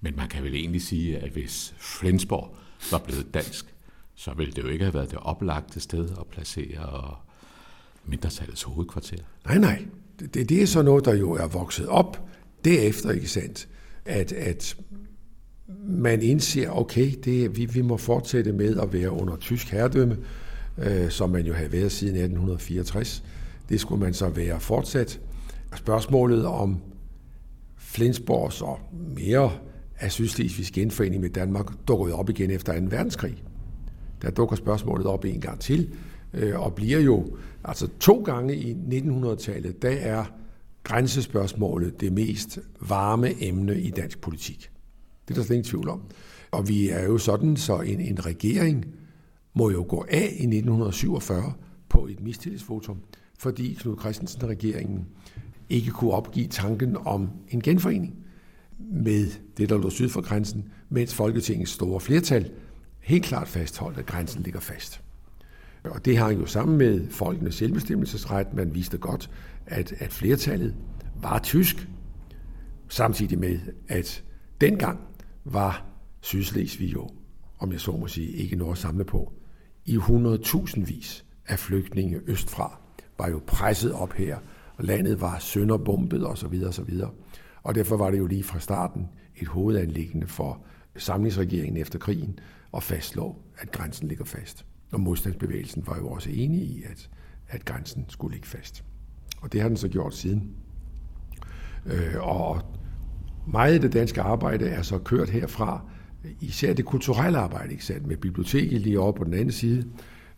Men 0.00 0.16
man 0.16 0.28
kan 0.28 0.44
vel 0.44 0.54
egentlig 0.54 0.82
sige, 0.82 1.18
at 1.18 1.30
hvis 1.30 1.74
Flensborg 1.78 2.56
var 2.90 2.98
blevet 2.98 3.34
dansk, 3.34 3.75
så 4.16 4.34
ville 4.36 4.52
det 4.52 4.62
jo 4.62 4.68
ikke 4.68 4.84
have 4.84 4.94
været 4.94 5.10
det 5.10 5.18
oplagte 5.18 5.80
sted 5.80 6.08
at 6.20 6.26
placere 6.30 7.10
øh, 7.10 8.10
mindretallets 8.10 8.62
hovedkvarter. 8.62 9.16
Nej, 9.46 9.58
nej. 9.58 9.84
Det, 10.34 10.48
det 10.48 10.62
er 10.62 10.66
så 10.66 10.82
noget, 10.82 11.04
der 11.04 11.14
jo 11.14 11.32
er 11.32 11.46
vokset 11.46 11.88
op 11.88 12.28
derefter, 12.64 13.10
ikke 13.10 13.28
sandt? 13.28 13.68
At, 14.04 14.32
at 14.32 14.76
man 15.86 16.22
indser, 16.22 16.70
okay, 16.70 17.12
det, 17.24 17.56
vi, 17.56 17.64
vi 17.64 17.82
må 17.82 17.96
fortsætte 17.96 18.52
med 18.52 18.80
at 18.80 18.92
være 18.92 19.10
under 19.10 19.36
tysk 19.36 19.68
herredømme. 19.68 20.16
øh, 20.78 21.10
som 21.10 21.30
man 21.30 21.46
jo 21.46 21.52
havde 21.54 21.72
været 21.72 21.92
siden 21.92 22.14
1864. 22.14 23.24
Det 23.68 23.80
skulle 23.80 24.00
man 24.00 24.14
så 24.14 24.28
være 24.28 24.60
fortsat. 24.60 25.20
Spørgsmålet 25.76 26.46
om 26.46 26.80
Flensborgs 27.76 28.62
og 28.62 28.78
mere 29.16 29.52
af 29.98 30.12
Sydslesvigs 30.12 30.70
genforening 30.70 31.22
med 31.22 31.30
Danmark 31.30 31.66
dukkede 31.88 32.14
op 32.14 32.30
igen 32.30 32.50
efter 32.50 32.80
2. 32.80 32.86
verdenskrig. 32.90 33.42
Der 34.22 34.30
dukker 34.30 34.56
spørgsmålet 34.56 35.06
op 35.06 35.24
en 35.24 35.40
gang 35.40 35.60
til, 35.60 35.90
øh, 36.34 36.60
og 36.60 36.74
bliver 36.74 37.00
jo 37.00 37.36
altså 37.64 37.88
to 38.00 38.22
gange 38.22 38.56
i 38.56 38.72
1900-tallet, 38.72 39.82
der 39.82 39.90
er 39.90 40.24
grænsespørgsmålet 40.82 42.00
det 42.00 42.12
mest 42.12 42.58
varme 42.80 43.44
emne 43.44 43.80
i 43.80 43.90
dansk 43.90 44.20
politik. 44.20 44.70
Det 45.28 45.34
er 45.34 45.38
der 45.38 45.46
slet 45.46 45.56
ingen 45.56 45.70
tvivl 45.70 45.88
om. 45.88 46.02
Og 46.50 46.68
vi 46.68 46.88
er 46.88 47.04
jo 47.04 47.18
sådan, 47.18 47.56
så 47.56 47.78
en, 47.80 48.00
en 48.00 48.26
regering 48.26 48.86
må 49.54 49.70
jo 49.70 49.86
gå 49.88 50.04
af 50.08 50.28
i 50.38 50.46
1947 50.46 51.52
på 51.88 52.06
et 52.06 52.20
mistillidsvotum, 52.20 52.98
fordi 53.38 53.74
Knud 53.80 53.96
Christensen-regeringen 54.00 55.06
ikke 55.68 55.90
kunne 55.90 56.10
opgive 56.10 56.46
tanken 56.46 56.96
om 56.96 57.28
en 57.48 57.60
genforening 57.60 58.14
med 58.78 59.26
det, 59.56 59.68
der 59.68 59.78
lå 59.78 59.90
syd 59.90 60.08
for 60.08 60.20
grænsen, 60.20 60.68
mens 60.88 61.14
Folketingets 61.14 61.70
store 61.70 62.00
flertal 62.00 62.50
helt 63.06 63.24
klart 63.24 63.48
fastholdt, 63.48 63.98
at 63.98 64.06
grænsen 64.06 64.42
ligger 64.42 64.60
fast. 64.60 65.02
Og 65.84 66.04
det 66.04 66.18
har 66.18 66.30
jo 66.30 66.46
sammen 66.46 66.78
med 66.78 67.10
folkenes 67.10 67.54
selvbestemmelsesret, 67.54 68.54
man 68.54 68.74
viste 68.74 68.98
godt, 68.98 69.30
at, 69.66 69.92
at 69.98 70.12
flertallet 70.12 70.74
var 71.22 71.38
tysk, 71.38 71.88
samtidig 72.88 73.38
med, 73.38 73.58
at 73.88 74.24
dengang 74.60 75.00
var 75.44 75.84
Sydslesvig 76.20 76.92
jo, 76.92 77.08
om 77.58 77.72
jeg 77.72 77.80
så 77.80 77.92
må 77.92 78.06
sige, 78.06 78.28
ikke 78.28 78.56
noget 78.56 78.72
at 78.72 78.78
samle 78.78 79.04
på. 79.04 79.32
I 79.84 79.96
100.000 79.96 80.84
vis 80.84 81.24
af 81.48 81.58
flygtninge 81.58 82.20
østfra 82.26 82.80
var 83.18 83.28
jo 83.28 83.40
presset 83.46 83.92
op 83.92 84.12
her, 84.12 84.38
og 84.76 84.84
landet 84.84 85.20
var 85.20 85.38
sønderbombet 85.38 86.26
osv. 86.26 86.62
osv. 86.66 87.00
Og 87.62 87.74
derfor 87.74 87.96
var 87.96 88.10
det 88.10 88.18
jo 88.18 88.26
lige 88.26 88.44
fra 88.44 88.60
starten 88.60 89.08
et 89.36 89.48
hovedanlæggende 89.48 90.26
for 90.26 90.60
samlingsregeringen 90.98 91.76
efter 91.76 91.98
krigen 91.98 92.38
og 92.72 92.82
fastslå, 92.82 93.36
at 93.58 93.72
grænsen 93.72 94.08
ligger 94.08 94.24
fast. 94.24 94.64
Og 94.92 95.00
modstandsbevægelsen 95.00 95.84
var 95.86 95.96
jo 95.96 96.08
også 96.08 96.30
enig 96.30 96.60
i, 96.60 96.82
at, 96.90 97.10
at 97.48 97.64
grænsen 97.64 98.04
skulle 98.08 98.34
ligge 98.34 98.48
fast. 98.48 98.84
Og 99.40 99.52
det 99.52 99.60
har 99.60 99.68
den 99.68 99.76
så 99.76 99.88
gjort 99.88 100.14
siden. 100.14 100.50
Øh, 101.86 102.14
og 102.20 102.62
meget 103.46 103.74
af 103.74 103.80
det 103.80 103.92
danske 103.92 104.22
arbejde 104.22 104.68
er 104.68 104.82
så 104.82 104.98
kørt 104.98 105.30
herfra, 105.30 105.80
især 106.40 106.72
det 106.72 106.84
kulturelle 106.84 107.38
arbejde, 107.38 107.72
ikke 107.72 107.84
sandt? 107.84 108.06
med 108.06 108.16
biblioteket 108.16 108.80
lige 108.80 109.00
over 109.00 109.12
på 109.12 109.24
den 109.24 109.34
anden 109.34 109.52
side. 109.52 109.84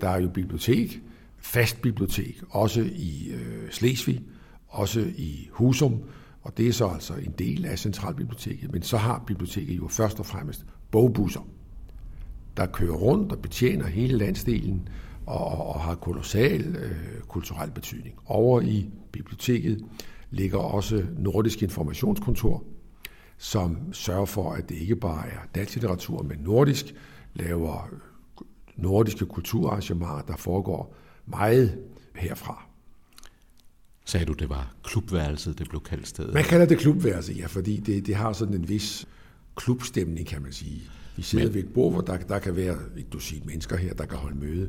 Der 0.00 0.08
er 0.08 0.20
jo 0.20 0.28
bibliotek, 0.28 1.02
fast 1.38 1.82
bibliotek, 1.82 2.42
også 2.50 2.80
i 2.80 3.30
øh, 3.34 3.70
Slesvig, 3.70 4.22
også 4.68 5.00
i 5.16 5.48
Husum, 5.52 6.02
og 6.42 6.56
det 6.56 6.68
er 6.68 6.72
så 6.72 6.86
altså 6.86 7.14
en 7.14 7.34
del 7.38 7.64
af 7.64 7.78
centralbiblioteket. 7.78 8.72
Men 8.72 8.82
så 8.82 8.96
har 8.96 9.24
biblioteket 9.26 9.76
jo 9.76 9.88
først 9.88 10.20
og 10.20 10.26
fremmest 10.26 10.66
bogbusser, 10.90 11.48
der 12.56 12.66
kører 12.66 12.96
rundt 12.96 13.32
og 13.32 13.38
betjener 13.38 13.86
hele 13.86 14.18
landsdelen 14.18 14.88
og, 15.26 15.68
og 15.68 15.80
har 15.80 15.94
kolossal 15.94 16.76
øh, 16.76 17.20
kulturel 17.28 17.70
betydning. 17.70 18.14
Over 18.26 18.60
i 18.60 18.90
biblioteket 19.12 19.84
ligger 20.30 20.58
også 20.58 21.04
Nordisk 21.18 21.62
Informationskontor, 21.62 22.64
som 23.38 23.92
sørger 23.92 24.24
for, 24.24 24.52
at 24.52 24.68
det 24.68 24.74
ikke 24.74 24.96
bare 24.96 25.28
er 25.28 25.38
dansk 25.54 25.74
litteratur, 25.74 26.22
men 26.22 26.38
nordisk, 26.38 26.94
laver 27.34 27.88
nordiske 28.76 29.26
kulturarrangementer, 29.26 30.22
der 30.28 30.36
foregår 30.36 30.94
meget 31.26 31.78
herfra. 32.14 32.67
Sagde 34.08 34.26
du, 34.26 34.32
det 34.32 34.48
var 34.48 34.74
klubværelset, 34.82 35.58
det 35.58 35.68
blev 35.68 35.82
kaldt 35.82 36.08
stedet? 36.08 36.34
Man 36.34 36.44
kalder 36.44 36.66
det 36.66 36.78
klubværelse, 36.78 37.32
ja, 37.32 37.46
fordi 37.46 37.76
det, 37.76 38.06
det 38.06 38.14
har 38.14 38.32
sådan 38.32 38.54
en 38.54 38.68
vis 38.68 39.06
klubstemning, 39.56 40.26
kan 40.26 40.42
man 40.42 40.52
sige. 40.52 40.82
Vi 41.16 41.22
sidder 41.22 41.44
Men, 41.44 41.54
ved 41.54 41.62
et 41.62 41.68
bord, 41.74 41.92
hvor 41.92 42.00
der, 42.00 42.16
der 42.16 42.38
kan 42.38 42.56
være 42.56 42.76
et 42.96 43.12
dusin 43.12 43.42
mennesker 43.46 43.76
her, 43.76 43.94
der 43.94 44.06
kan 44.06 44.18
holde 44.18 44.38
møde. 44.38 44.68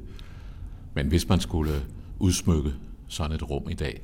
Men 0.96 1.08
hvis 1.08 1.30
man 1.30 1.40
skulle 1.40 1.72
udsmykke 2.20 2.74
sådan 3.08 3.36
et 3.36 3.50
rum 3.50 3.70
i 3.70 3.74
dag, 3.74 4.02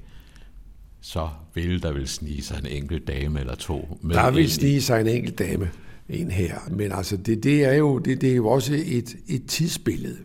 så 1.01 1.29
ville 1.53 1.81
der 1.81 1.93
vel 1.93 2.07
snige 2.07 2.41
sig 2.41 2.59
en 2.59 2.65
enkelt 2.65 3.07
dame 3.07 3.39
eller 3.39 3.55
to 3.55 3.97
med 4.01 4.15
Der 4.15 4.31
vil 4.31 4.51
snige 4.51 4.81
sig 4.81 5.01
en 5.01 5.07
enkelt 5.07 5.39
dame 5.39 5.69
ind 6.09 6.31
her. 6.31 6.59
Men 6.71 6.91
altså, 6.91 7.17
det, 7.17 7.43
det, 7.43 7.63
er, 7.63 7.73
jo, 7.73 7.99
det, 7.99 8.21
det 8.21 8.31
er 8.31 8.35
jo 8.35 8.47
også 8.47 8.73
et, 8.85 9.15
et 9.27 9.45
tidsbillede. 9.45 10.17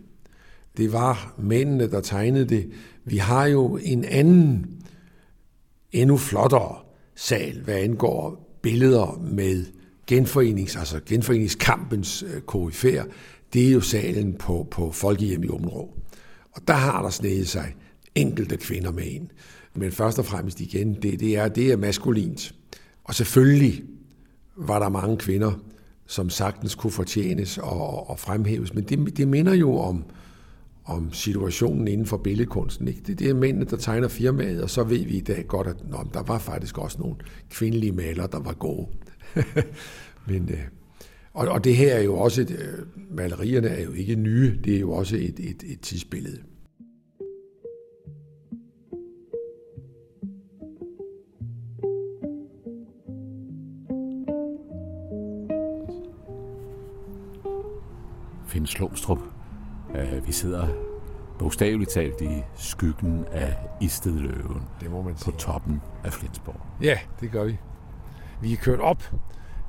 Det 0.77 0.92
var 0.92 1.35
mændene, 1.38 1.90
der 1.90 2.01
tegnede 2.01 2.44
det. 2.44 2.70
Vi 3.05 3.16
har 3.16 3.46
jo 3.46 3.79
en 3.83 4.05
anden, 4.05 4.80
endnu 5.92 6.16
flottere 6.16 6.76
sal, 7.14 7.61
hvad 7.64 7.74
angår 7.74 8.50
billeder 8.62 9.20
med 9.33 9.64
genforenings, 10.07 10.76
altså 10.76 11.00
genforeningskampens 11.07 12.24
øh. 12.46 13.05
Det 13.53 13.68
er 13.68 13.72
jo 13.72 13.81
salen 13.81 14.35
på, 14.35 14.66
på 14.70 14.92
Folkehjem 14.92 15.44
i 15.44 15.48
Områ. 15.48 15.94
Og 16.53 16.62
der 16.68 16.74
har 16.74 17.03
der 17.03 17.11
snedet 17.11 17.48
sig 17.48 17.74
enkelte 18.14 18.57
kvinder 18.57 18.90
med 18.90 19.05
ind. 19.05 19.29
Men 19.74 19.92
først 19.92 20.18
og 20.18 20.26
fremmest 20.26 20.61
igen, 20.61 20.94
det, 20.94 21.20
det, 21.20 21.37
er, 21.37 21.48
det 21.48 21.72
er 21.72 21.76
maskulint. 21.76 22.55
Og 23.05 23.14
selvfølgelig 23.14 23.83
var 24.57 24.79
der 24.79 24.88
mange 24.88 25.16
kvinder, 25.16 25.53
som 26.07 26.31
sagtens 26.31 26.74
kunne 26.74 26.90
fortjenes 26.90 27.59
og, 27.59 28.11
og 28.11 28.18
fremhæves, 28.18 28.74
men 28.74 28.85
det, 28.85 29.16
det 29.16 29.29
minder 29.29 29.55
jo 29.55 29.79
om, 29.79 30.05
om 30.90 31.12
situationen 31.12 31.88
inden 31.88 32.07
for 32.07 32.16
billedkunsten. 32.16 32.88
Ikke? 32.88 33.00
Det, 33.07 33.18
det 33.18 33.31
er 33.31 33.35
mændene, 33.35 33.64
der 33.64 33.76
tegner 33.76 34.09
firmaet, 34.09 34.62
og 34.62 34.70
så 34.70 34.85
ved 34.85 35.05
vi 35.05 35.16
i 35.16 35.20
dag 35.20 35.44
godt, 35.48 35.66
at 35.66 35.76
nå, 35.88 36.07
der 36.14 36.22
var 36.22 36.38
faktisk 36.38 36.79
også 36.79 36.98
nogle 37.00 37.16
kvindelige 37.50 37.92
malere, 37.92 38.29
der 38.33 38.40
var 38.40 38.53
gode. 38.53 38.87
men, 40.29 40.48
øh, 40.53 40.59
og, 41.33 41.48
og 41.48 41.64
det 41.64 41.76
her 41.76 41.94
er 41.94 42.03
jo 42.03 42.18
også, 42.18 42.40
et, 42.40 42.50
øh, 42.50 43.16
malerierne 43.16 43.68
er 43.68 43.85
jo 43.85 43.92
ikke 43.92 44.14
nye, 44.14 44.61
det 44.64 44.76
er 44.76 44.81
jo 44.81 44.92
også 44.92 45.16
et, 45.16 45.40
et, 45.40 45.62
et 45.66 45.81
tidsbillede. 45.81 46.38
Finn 58.46 58.66
Slumstrup. 58.66 59.39
Uh, 60.03 60.27
vi 60.27 60.33
sidder 60.33 60.67
bogstaveligt 61.39 61.91
talt 61.91 62.21
i 62.21 62.43
skyggen 62.57 63.25
af 63.33 63.57
Istedløven 63.81 64.63
det 64.81 64.91
må 64.91 65.03
man 65.03 65.17
sige. 65.17 65.33
på 65.33 65.39
toppen 65.39 65.81
af 66.05 66.13
Flensborg. 66.13 66.61
Ja, 66.83 66.99
det 67.21 67.31
gør 67.31 67.45
vi. 67.45 67.59
Vi 68.43 68.53
er 68.53 68.57
kørt 68.57 68.81
op 68.81 69.03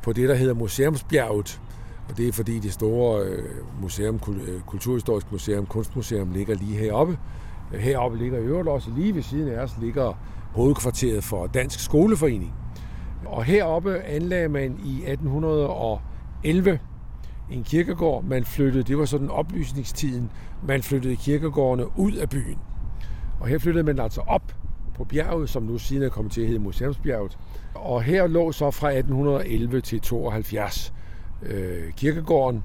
på 0.03 0.13
det, 0.13 0.29
der 0.29 0.35
hedder 0.35 0.53
Museumsbjerget, 0.53 1.61
og 2.09 2.17
det 2.17 2.27
er 2.27 2.31
fordi 2.31 2.59
det 2.59 2.73
store 2.73 3.23
øh, 3.25 3.43
museum, 3.81 4.19
øh, 4.47 4.61
Kulturhistorisk 4.61 5.31
Museum, 5.31 5.65
Kunstmuseum 5.65 6.31
ligger 6.31 6.55
lige 6.55 6.77
heroppe. 6.77 7.17
Heroppe 7.73 8.17
ligger 8.17 8.39
i 8.39 8.41
øvrigt 8.41 8.67
også 8.67 8.89
lige 8.95 9.15
ved 9.15 9.21
siden 9.21 9.47
af 9.47 9.63
os, 9.63 9.71
ligger 9.81 10.13
hovedkvarteret 10.53 11.23
for 11.23 11.47
Dansk 11.47 11.79
Skoleforening. 11.79 12.53
Og 13.25 13.43
heroppe 13.43 13.99
anlagde 13.99 14.49
man 14.49 14.79
i 14.83 15.03
1811 15.11 16.79
en 17.51 17.63
kirkegård. 17.63 18.23
Man 18.23 18.45
flyttede, 18.45 18.83
det 18.83 18.97
var 18.97 19.05
sådan 19.05 19.29
oplysningstiden, 19.29 20.31
man 20.67 20.83
flyttede 20.83 21.15
kirkegårdene 21.15 21.99
ud 21.99 22.11
af 22.11 22.29
byen. 22.29 22.59
Og 23.39 23.47
her 23.47 23.57
flyttede 23.57 23.83
man 23.83 23.99
altså 23.99 24.21
op 24.21 24.55
på 24.95 25.03
bjerget, 25.03 25.49
som 25.49 25.63
nu 25.63 25.77
siden 25.77 26.03
er 26.03 26.09
kommet 26.09 26.33
til 26.33 26.41
at 26.41 26.47
hedde 26.47 26.59
Museumsbjerget. 26.59 27.37
Og 27.75 28.03
her 28.03 28.27
lå 28.27 28.51
så 28.51 28.71
fra 28.71 28.87
1811 28.87 29.81
til 29.81 30.01
72 30.01 30.93
øh, 31.41 31.93
kirkegården 31.93 32.63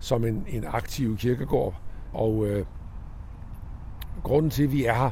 som 0.00 0.24
en, 0.24 0.44
en 0.48 0.64
aktiv 0.66 1.16
kirkegård. 1.16 1.74
Og 2.12 2.46
øh, 2.46 2.66
grunden 4.22 4.50
til, 4.50 4.64
at 4.64 4.72
vi 4.72 4.84
er 4.84 4.94
her, 4.94 5.10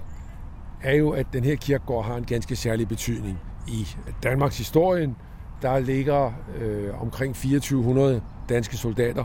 er 0.82 0.94
jo, 0.94 1.10
at 1.10 1.26
den 1.32 1.44
her 1.44 1.54
kirkegård 1.54 2.04
har 2.04 2.16
en 2.16 2.24
ganske 2.24 2.56
særlig 2.56 2.88
betydning 2.88 3.38
i 3.68 3.86
Danmarks 4.22 4.58
historien. 4.58 5.16
Der 5.62 5.78
ligger 5.78 6.32
øh, 6.58 7.02
omkring 7.02 7.34
2400 7.34 8.22
danske 8.48 8.76
soldater 8.76 9.24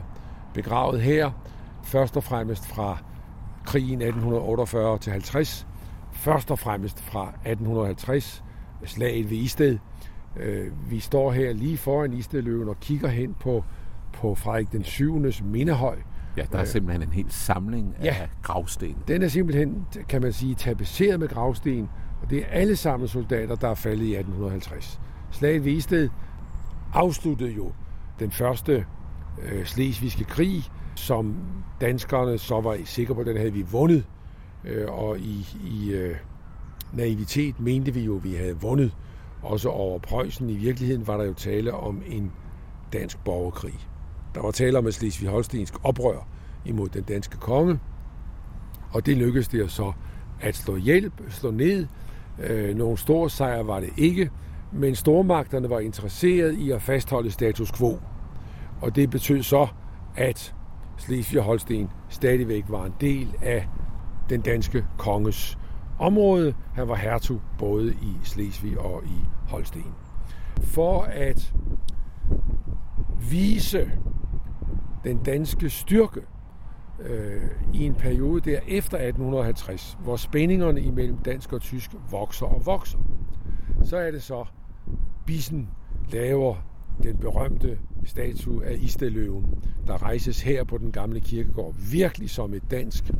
begravet 0.53 1.01
her, 1.01 1.32
først 1.84 2.17
og 2.17 2.23
fremmest 2.23 2.67
fra 2.67 2.97
krigen 3.65 4.01
1848 4.01 4.97
til 4.97 5.12
50, 5.12 5.67
først 6.12 6.51
og 6.51 6.60
fremmest 6.60 7.01
fra 7.01 7.27
1850, 7.29 8.43
slaget 8.86 9.29
ved 9.29 9.38
Isted. 9.38 9.77
Øh, 10.38 10.91
vi 10.91 10.99
står 10.99 11.32
her 11.32 11.53
lige 11.53 11.77
foran 11.77 12.13
Istedløven 12.13 12.69
og 12.69 12.79
kigger 12.79 13.08
hen 13.08 13.36
på, 13.39 13.63
på 14.13 14.36
Frederik 14.36 14.71
den 14.71 14.84
7. 14.84 15.21
mindehøj. 15.43 15.97
Ja, 16.38 16.45
der 16.51 16.58
er 16.58 16.62
øh, 16.62 16.67
simpelthen 16.67 17.01
en 17.01 17.13
hel 17.13 17.25
samling 17.29 17.95
ja, 18.03 18.15
af 18.21 18.29
gravsten. 18.41 18.97
Den 19.08 19.21
er 19.21 19.27
simpelthen, 19.27 19.86
kan 20.10 20.21
man 20.21 20.34
sige, 20.34 20.55
tapetseret 20.55 21.19
med 21.19 21.27
gravsten, 21.27 21.89
og 22.21 22.29
det 22.29 22.38
er 22.38 22.45
alle 22.51 22.75
sammen 22.75 23.08
soldater, 23.08 23.55
der 23.55 23.69
er 23.69 23.75
faldet 23.75 24.05
i 24.05 24.15
1850. 24.15 24.99
Slaget 25.32 25.65
ved 25.65 25.71
Isted 25.71 26.10
afsluttede 26.93 27.51
jo 27.51 27.71
den 28.19 28.32
første 28.32 28.86
øh, 29.42 29.65
slesvigske 29.65 30.24
krig, 30.24 30.63
som 30.96 31.36
danskerne 31.82 32.38
så 32.38 32.62
var 32.62 32.78
sikre 32.86 33.15
på, 33.15 33.22
at 33.22 33.28
den 33.28 33.38
havde 33.38 33.54
vi 33.54 33.62
vundet. 33.62 34.06
øh, 34.65 34.92
og 34.92 35.20
i, 35.20 35.48
i 35.63 35.92
øh, 35.92 36.15
naivitet 36.94 37.60
mente 37.60 37.94
vi 37.94 38.00
jo, 38.00 38.15
at 38.15 38.24
vi 38.24 38.34
havde 38.34 38.62
vundet 38.62 38.96
også 39.44 39.70
over 39.70 40.00
Preussen. 40.00 40.50
I 40.50 40.56
virkeligheden 40.56 41.08
var 41.08 41.18
der 41.18 41.24
jo 41.24 41.34
tale 41.34 41.74
om 41.74 42.02
en 42.08 42.32
dansk 42.94 43.24
borgerkrig. 43.24 43.80
Der 44.36 44.42
var 44.42 44.52
tale 44.52 44.78
om 44.78 44.88
et 44.88 44.94
Slesvig-Holstensk 44.94 45.74
oprør 45.84 46.28
imod 46.65 46.89
den 46.89 47.04
danske 47.04 47.38
konge, 47.38 47.80
og 48.92 49.06
det 49.06 49.18
lykkedes 49.18 49.48
det 49.48 49.72
så 49.72 49.92
at 50.42 50.56
slå 50.56 50.76
hjælp, 50.76 51.13
slå 51.30 51.52
ned. 51.52 51.88
Øh, 52.44 52.76
nogle 52.76 52.98
store 52.98 53.30
sejre 53.30 53.68
var 53.68 53.80
det 53.80 53.89
ikke, 53.98 54.30
men 54.74 54.96
stormagterne 54.96 55.70
var 55.70 55.80
interesseret 55.80 56.54
i 56.54 56.72
at 56.72 56.82
fastholde 56.82 57.32
status 57.32 57.72
quo. 57.72 58.00
Og 58.82 58.96
det 58.96 59.10
betød 59.10 59.44
så, 59.44 59.68
at 60.15 60.56
Slesvig-Holsten 60.98 61.89
stadigvæk 62.10 62.65
var 62.68 62.86
en 62.86 62.94
del 63.02 63.36
af 63.42 63.68
den 64.30 64.42
danske 64.42 64.86
konges 64.98 65.58
område. 66.00 66.54
Han 66.74 66.88
var 66.88 66.96
hertug 66.96 67.42
både 67.58 67.94
i 67.94 68.13
Slesvig 68.24 68.80
og 68.80 69.04
i 69.06 69.26
Holsten. 69.50 69.86
For 70.62 71.02
at 71.02 71.54
vise 73.30 73.92
den 75.04 75.24
danske 75.24 75.70
styrke 75.70 76.22
øh, 77.02 77.42
i 77.74 77.86
en 77.86 77.94
periode 77.96 78.52
der 78.52 78.60
efter 78.68 78.98
1850, 78.98 79.98
hvor 80.04 80.15
spændingerne 80.15 80.82
imellem 80.82 81.18
dansk 81.18 81.54
og 81.54 81.62
tysk 81.62 81.92
vokser 82.12 82.46
og 82.46 82.65
vokser, 82.65 83.00
så 83.84 83.98
er 83.98 84.12
det 84.12 84.24
så, 84.24 84.46
Bissen 85.26 85.70
laver 86.12 86.56
den 87.04 87.18
berømte 87.18 87.80
statue 88.06 88.66
af 88.66 88.78
Isteløven, 88.82 89.46
der 89.88 90.04
rejses 90.04 90.42
her 90.42 90.64
på 90.64 90.78
den 90.78 90.92
gamle 90.92 91.20
kirkegård, 91.20 91.76
virkelig 91.92 92.30
som 92.30 92.54
et 92.54 92.72
dansk 92.72 93.12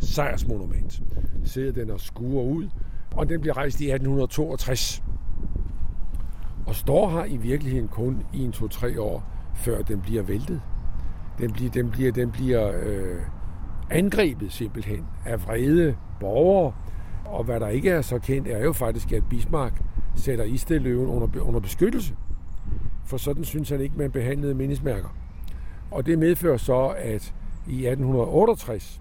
sejrsmonument. 0.00 1.02
Sidder 1.44 1.72
den 1.72 1.90
og 1.90 2.00
skuer 2.00 2.42
ud, 2.42 2.68
og 3.16 3.28
den 3.28 3.40
bliver 3.40 3.56
rejst 3.56 3.80
i 3.80 3.84
1862. 3.84 5.02
Og 6.66 6.74
står 6.74 7.10
her 7.10 7.24
i 7.24 7.36
virkeligheden 7.36 7.88
kun 7.88 8.22
i 8.32 8.44
en 8.44 8.52
to-tre 8.52 9.00
år, 9.00 9.24
før 9.54 9.82
den 9.82 10.00
bliver 10.00 10.22
væltet. 10.22 10.60
Den 11.38 11.52
bliver, 11.52 11.70
den 11.70 11.90
bliver, 11.90 12.12
den 12.12 12.30
bliver 12.30 12.72
øh, 12.82 13.16
angrebet 13.90 14.52
simpelthen 14.52 15.06
af 15.26 15.46
vrede 15.46 15.96
borgere. 16.20 16.72
Og 17.24 17.44
hvad 17.44 17.60
der 17.60 17.68
ikke 17.68 17.90
er 17.90 18.02
så 18.02 18.18
kendt, 18.18 18.48
er 18.48 18.64
jo 18.64 18.72
faktisk, 18.72 19.12
at 19.12 19.22
Bismarck 19.30 19.82
sætter 20.14 20.44
Isteløven 20.44 21.08
under, 21.08 21.40
under 21.40 21.60
beskyttelse. 21.60 22.14
For 23.08 23.16
sådan 23.16 23.44
synes 23.44 23.68
han 23.68 23.80
ikke, 23.80 23.94
man 23.98 24.10
behandlede 24.10 24.54
mindesmærker. 24.54 25.08
Og 25.90 26.06
det 26.06 26.18
medfører 26.18 26.56
så, 26.56 26.94
at 26.98 27.34
i 27.68 27.86
1868, 27.86 29.00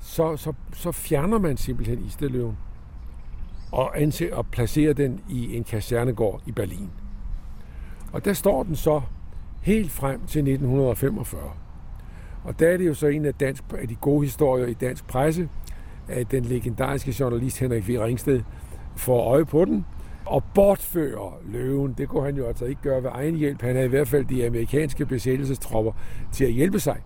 så, 0.00 0.36
så, 0.36 0.52
så 0.72 0.92
fjerner 0.92 1.38
man 1.38 1.56
simpelthen 1.56 2.04
Isterløven 2.06 2.56
og, 3.72 4.00
anser, 4.00 4.34
og 4.34 4.46
placerer 4.46 4.92
den 4.92 5.20
i 5.28 5.56
en 5.56 5.64
kasernegård 5.64 6.42
i 6.46 6.52
Berlin. 6.52 6.90
Og 8.12 8.24
der 8.24 8.32
står 8.32 8.62
den 8.62 8.76
så 8.76 9.00
helt 9.62 9.90
frem 9.90 10.18
til 10.26 10.38
1945. 10.38 11.52
Og 12.44 12.58
der 12.58 12.68
er 12.68 12.76
det 12.76 12.86
jo 12.86 12.94
så 12.94 13.06
en 13.06 13.24
af, 13.24 13.34
dansk, 13.34 13.64
af 13.78 13.88
de 13.88 13.94
gode 13.94 14.24
historier 14.24 14.66
i 14.66 14.74
dansk 14.74 15.06
presse, 15.06 15.48
at 16.08 16.30
den 16.30 16.44
legendariske 16.44 17.16
journalist 17.20 17.58
Henrik 17.58 17.88
V. 17.88 17.90
Ringsted 18.00 18.42
får 18.96 19.30
øje 19.30 19.44
på 19.44 19.64
den, 19.64 19.84
og 20.30 20.44
bortføre 20.54 21.32
løven. 21.44 21.94
Det 21.98 22.08
kunne 22.08 22.24
han 22.24 22.36
jo 22.36 22.46
altså 22.46 22.64
ikke 22.64 22.82
gøre 22.82 23.02
ved 23.02 23.10
egen 23.12 23.34
hjælp. 23.34 23.62
Han 23.62 23.74
havde 23.74 23.86
i 23.86 23.88
hvert 23.88 24.08
fald 24.08 24.24
de 24.24 24.46
amerikanske 24.46 25.06
besættelsestropper 25.06 25.92
til 26.32 26.44
at 26.44 26.52
hjælpe 26.52 26.80
sig. 26.80 27.00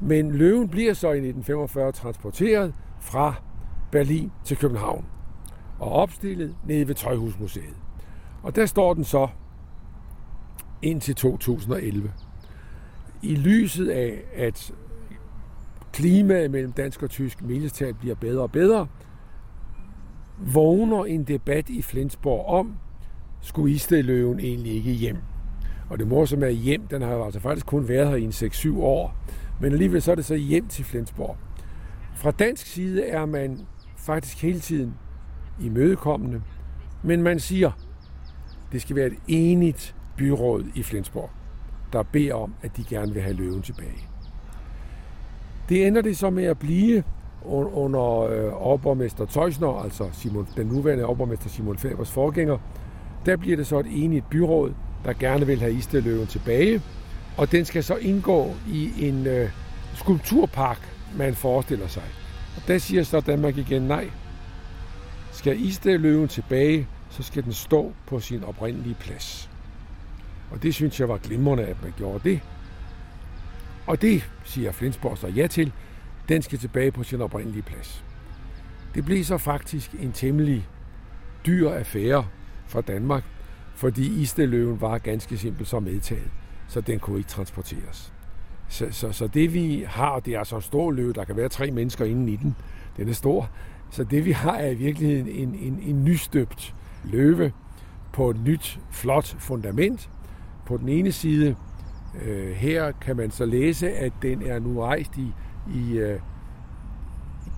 Men 0.00 0.32
løven 0.32 0.68
bliver 0.68 0.94
så 0.94 1.06
i 1.06 1.10
1945 1.10 1.92
transporteret 1.92 2.74
fra 3.00 3.34
Berlin 3.90 4.30
til 4.44 4.56
København 4.56 5.04
og 5.78 5.92
opstillet 5.92 6.56
nede 6.66 6.88
ved 6.88 6.94
Tøjhusmuseet. 6.94 7.76
Og 8.42 8.56
der 8.56 8.66
står 8.66 8.94
den 8.94 9.04
så 9.04 9.28
indtil 10.82 11.14
2011. 11.14 12.12
I 13.22 13.34
lyset 13.34 13.88
af, 13.88 14.24
at 14.34 14.74
klimaet 15.92 16.50
mellem 16.50 16.72
dansk 16.72 17.02
og 17.02 17.10
tysk 17.10 17.42
mildestal 17.42 17.94
bliver 17.94 18.14
bedre 18.14 18.42
og 18.42 18.52
bedre, 18.52 18.86
vågner 20.40 21.04
en 21.04 21.24
debat 21.24 21.68
i 21.68 21.82
Flensborg 21.82 22.46
om, 22.46 22.74
skulle 23.40 23.74
Istedløven 23.74 24.40
egentlig 24.40 24.72
ikke 24.72 24.92
hjem? 24.92 25.16
Og 25.90 25.98
det 25.98 26.06
morsomme 26.06 26.46
er 26.46 26.50
hjem, 26.50 26.86
den 26.86 27.02
har 27.02 27.24
altså 27.24 27.40
faktisk 27.40 27.66
kun 27.66 27.88
været 27.88 28.08
her 28.08 28.16
i 28.16 28.22
en 28.22 28.30
6-7 28.30 28.80
år, 28.80 29.14
men 29.60 29.72
alligevel 29.72 30.02
så 30.02 30.10
er 30.10 30.14
det 30.14 30.24
så 30.24 30.34
hjem 30.34 30.66
til 30.66 30.84
Flensborg. 30.84 31.36
Fra 32.14 32.30
dansk 32.30 32.66
side 32.66 33.06
er 33.06 33.26
man 33.26 33.60
faktisk 33.96 34.42
hele 34.42 34.60
tiden 34.60 34.94
imødekommende, 35.60 36.42
men 37.02 37.22
man 37.22 37.40
siger, 37.40 37.70
det 38.72 38.82
skal 38.82 38.96
være 38.96 39.06
et 39.06 39.18
enigt 39.28 39.96
byråd 40.16 40.64
i 40.74 40.82
Flensborg, 40.82 41.30
der 41.92 42.02
beder 42.02 42.34
om, 42.34 42.54
at 42.62 42.76
de 42.76 42.84
gerne 42.84 43.12
vil 43.12 43.22
have 43.22 43.36
løven 43.36 43.62
tilbage. 43.62 44.08
Det 45.68 45.86
ender 45.86 46.02
det 46.02 46.16
så 46.16 46.30
med 46.30 46.44
at 46.44 46.58
blive 46.58 47.04
under 47.44 48.20
øh, 48.20 48.66
overborgmester 48.66 49.26
Tøjsner, 49.26 49.82
altså 49.82 50.08
Simon, 50.12 50.48
den 50.56 50.66
nuværende 50.66 51.04
overborgmester 51.04 51.48
Simon 51.48 51.78
Fabers 51.78 52.10
forgænger. 52.10 52.58
Der 53.26 53.36
bliver 53.36 53.56
det 53.56 53.66
så 53.66 53.78
et 53.78 53.86
enigt 53.90 54.30
byråd, 54.30 54.72
der 55.04 55.12
gerne 55.12 55.46
vil 55.46 55.60
have 55.60 55.72
Isteløven 55.72 56.26
tilbage, 56.26 56.82
og 57.36 57.52
den 57.52 57.64
skal 57.64 57.84
så 57.84 57.96
indgå 57.96 58.54
i 58.68 59.08
en 59.08 59.26
øh, 59.26 59.50
skulpturpark, 59.94 60.78
man 61.16 61.34
forestiller 61.34 61.86
sig. 61.86 62.02
Og 62.56 62.62
der 62.68 62.78
siger 62.78 63.02
så 63.02 63.20
Danmark 63.20 63.56
igen 63.56 63.82
nej. 63.82 64.10
Skal 65.32 65.60
Isteløven 65.60 66.28
tilbage, 66.28 66.86
så 67.10 67.22
skal 67.22 67.44
den 67.44 67.52
stå 67.52 67.92
på 68.06 68.20
sin 68.20 68.44
oprindelige 68.44 68.96
plads. 69.00 69.50
Og 70.50 70.62
det 70.62 70.74
synes 70.74 71.00
jeg 71.00 71.08
var 71.08 71.16
glimrende, 71.16 71.64
at 71.64 71.76
man 71.82 71.92
gjorde 71.96 72.30
det. 72.30 72.40
Og 73.86 74.02
det 74.02 74.30
siger 74.44 74.72
Flensborg 74.72 75.18
så 75.18 75.26
ja 75.26 75.46
til. 75.46 75.72
Den 76.28 76.42
skal 76.42 76.58
tilbage 76.58 76.92
på 76.92 77.02
sin 77.02 77.20
oprindelige 77.20 77.62
plads. 77.62 78.04
Det 78.94 79.04
blev 79.04 79.24
så 79.24 79.38
faktisk 79.38 79.94
en 80.00 80.12
temmelig 80.12 80.68
dyr 81.46 81.70
affære 81.70 82.26
for 82.66 82.80
Danmark, 82.80 83.24
fordi 83.74 84.22
Isteløven 84.22 84.80
var 84.80 84.98
ganske 84.98 85.38
simpelt 85.38 85.68
så 85.68 85.80
medtaget, 85.80 86.30
så 86.68 86.80
den 86.80 86.98
kunne 86.98 87.18
ikke 87.18 87.30
transporteres. 87.30 88.12
Så, 88.68 88.86
så, 88.90 89.12
så 89.12 89.26
det 89.26 89.54
vi 89.54 89.84
har, 89.88 90.20
det 90.20 90.34
er 90.34 90.44
så 90.44 90.56
en 90.56 90.62
stor 90.62 90.90
løve, 90.90 91.12
der 91.12 91.24
kan 91.24 91.36
være 91.36 91.48
tre 91.48 91.70
mennesker 91.70 92.04
inden 92.04 92.28
i 92.28 92.36
den. 92.36 92.56
Den 92.96 93.08
er 93.08 93.12
stor. 93.12 93.50
Så 93.90 94.04
det 94.04 94.24
vi 94.24 94.32
har 94.32 94.56
er 94.56 94.70
i 94.70 94.74
virkeligheden 94.74 95.28
en, 95.28 95.54
en, 95.54 95.80
en 95.82 96.04
nystøbt 96.04 96.74
løve 97.04 97.52
på 98.12 98.30
et 98.30 98.40
nyt, 98.44 98.80
flot 98.90 99.36
fundament. 99.38 100.10
På 100.66 100.76
den 100.76 100.88
ene 100.88 101.12
side 101.12 101.56
øh, 102.24 102.50
her 102.50 102.92
kan 102.92 103.16
man 103.16 103.30
så 103.30 103.46
læse, 103.46 103.92
at 103.92 104.12
den 104.22 104.42
er 104.42 104.58
nu 104.58 104.80
rejst 104.80 105.16
i, 105.16 105.32
i 105.74 105.98
øh, 105.98 106.20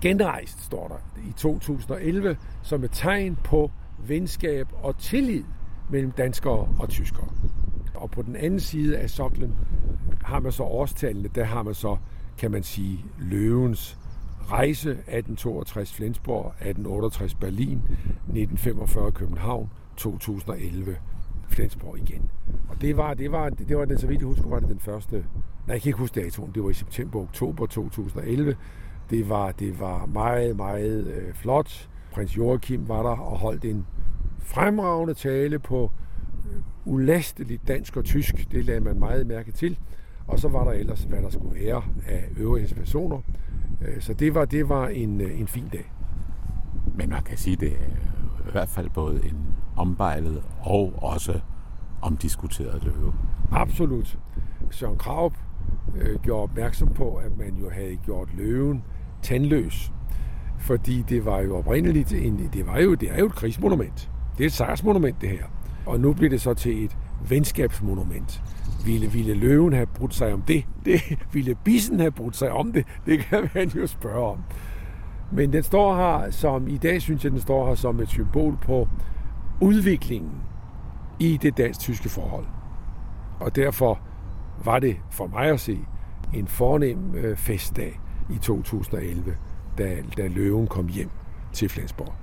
genrejst, 0.01 0.63
står 0.63 0.87
der, 0.87 1.21
i 1.29 1.31
2011, 1.31 2.37
som 2.61 2.83
et 2.83 2.91
tegn 2.91 3.37
på 3.43 3.71
venskab 4.07 4.67
og 4.73 4.97
tillid 4.97 5.43
mellem 5.89 6.11
danskere 6.11 6.67
og 6.79 6.89
tyskere. 6.89 7.27
Og 7.95 8.11
på 8.11 8.21
den 8.21 8.35
anden 8.35 8.59
side 8.59 8.97
af 8.97 9.09
soklen 9.09 9.55
har 10.23 10.39
man 10.39 10.51
så 10.51 10.63
årstallene, 10.63 11.29
der 11.35 11.43
har 11.43 11.63
man 11.63 11.73
så, 11.73 11.97
kan 12.37 12.51
man 12.51 12.63
sige, 12.63 13.05
løvens 13.19 13.97
rejse 14.51 14.89
1862 14.89 15.93
Flensborg, 15.93 16.47
1868 16.47 17.35
Berlin, 17.35 17.77
1945 17.77 19.11
København, 19.11 19.69
2011 19.97 20.97
Flensborg 21.51 21.97
igen. 21.97 22.29
Og 22.69 22.81
det 22.81 22.97
var, 22.97 23.13
det 23.13 23.31
var, 23.31 23.49
det 23.49 23.77
var 23.77 23.85
den, 23.85 23.97
så 23.97 24.07
vidt 24.07 24.19
jeg 24.19 24.27
husker, 24.27 24.47
var 24.47 24.59
det 24.59 24.69
den 24.69 24.79
første, 24.79 25.15
nej, 25.15 25.25
jeg 25.67 25.81
kan 25.81 25.89
ikke 25.89 25.99
huske 25.99 26.21
datoen, 26.21 26.51
det 26.55 26.63
var 26.63 26.69
i 26.69 26.73
september-oktober 26.73 27.65
2011. 27.65 28.55
Det 29.09 29.29
var, 29.29 29.51
det 29.51 29.79
var 29.79 30.05
meget, 30.05 30.55
meget 30.55 31.07
øh, 31.07 31.33
flot. 31.33 31.89
Prins 32.11 32.37
Joachim 32.37 32.87
var 32.87 33.03
der 33.03 33.09
og 33.09 33.37
holdt 33.37 33.65
en 33.65 33.85
fremragende 34.39 35.13
tale 35.13 35.59
på 35.59 35.91
øh, 36.45 36.93
ulasteligt 36.93 37.67
dansk 37.67 37.97
og 37.97 38.05
tysk. 38.05 38.51
Det 38.51 38.65
lagde 38.65 38.81
man 38.81 38.99
meget 38.99 39.27
mærke 39.27 39.51
til. 39.51 39.79
Og 40.27 40.39
så 40.39 40.47
var 40.47 40.63
der 40.63 40.71
ellers, 40.71 41.03
hvad 41.03 41.21
der 41.21 41.29
skulle 41.29 41.65
være 41.65 41.83
af 42.07 42.29
øvrige 42.37 42.75
personer. 42.75 43.21
Øh, 43.81 44.01
så 44.01 44.13
det 44.13 44.35
var, 44.35 44.45
det 44.45 44.69
var 44.69 44.87
en, 44.87 45.21
øh, 45.21 45.39
en 45.39 45.47
fin 45.47 45.67
dag. 45.73 45.91
Men 46.95 47.09
man 47.09 47.23
kan 47.23 47.37
sige, 47.37 47.55
det 47.55 47.71
er 47.71 48.47
i 48.47 48.51
hvert 48.51 48.69
fald 48.69 48.89
både 48.89 49.25
en 49.25 49.37
ombejlet 49.81 50.43
og 50.59 50.93
også 50.97 51.39
omdiskuteret 52.01 52.83
løve. 52.83 53.13
Absolut. 53.51 54.17
Søren 54.71 54.97
Kraup 54.97 55.33
øh, 55.95 56.19
gjorde 56.19 56.43
opmærksom 56.43 56.93
på, 56.93 57.15
at 57.15 57.37
man 57.37 57.55
jo 57.55 57.69
havde 57.69 57.95
gjort 57.95 58.29
løven 58.37 58.83
tandløs. 59.21 59.91
Fordi 60.59 61.01
det 61.01 61.25
var 61.25 61.39
jo 61.39 61.57
oprindeligt, 61.57 62.13
en, 62.13 62.49
det, 62.53 62.67
var 62.67 62.79
jo, 62.79 62.93
det 62.93 63.11
er 63.11 63.19
jo 63.19 63.25
et 63.25 63.35
krigsmonument. 63.35 64.11
Det 64.37 64.43
er 64.43 64.47
et 64.47 64.53
sejrsmonument, 64.53 65.21
det 65.21 65.29
her. 65.29 65.45
Og 65.85 65.99
nu 65.99 66.13
bliver 66.13 66.29
det 66.29 66.41
så 66.41 66.53
til 66.53 66.85
et 66.85 66.97
venskabsmonument. 67.29 68.43
Ville, 68.85 69.07
ville 69.07 69.33
løven 69.33 69.73
have 69.73 69.85
brudt 69.85 70.13
sig 70.15 70.33
om 70.33 70.41
det? 70.41 70.65
det? 70.85 71.01
Ville 71.33 71.55
bissen 71.63 71.99
have 71.99 72.11
brudt 72.11 72.35
sig 72.35 72.51
om 72.51 72.71
det? 72.71 72.85
Det 73.05 73.19
kan 73.19 73.49
man 73.55 73.67
jo 73.67 73.87
spørge 73.87 74.27
om. 74.27 74.37
Men 75.31 75.53
den 75.53 75.63
står 75.63 75.95
her 75.95 76.31
som, 76.31 76.67
i 76.67 76.77
dag 76.77 77.01
synes 77.01 77.23
jeg, 77.23 77.31
den 77.31 77.41
står 77.41 77.67
her 77.67 77.75
som 77.75 77.99
et 77.99 78.09
symbol 78.09 78.57
på 78.61 78.87
udviklingen 79.61 80.31
i 81.19 81.37
det 81.41 81.57
dansk-tyske 81.57 82.09
forhold. 82.09 82.45
Og 83.39 83.55
derfor 83.55 83.99
var 84.65 84.79
det 84.79 84.97
for 85.09 85.27
mig 85.27 85.49
at 85.49 85.59
se 85.59 85.79
en 86.33 86.47
fornem 86.47 87.15
øh, 87.15 87.37
festdag 87.37 87.99
i 88.29 88.37
2011, 88.37 89.37
da, 89.77 89.97
da 90.17 90.27
løven 90.27 90.67
kom 90.67 90.87
hjem 90.87 91.09
til 91.53 91.69
Flensborg. 91.69 92.13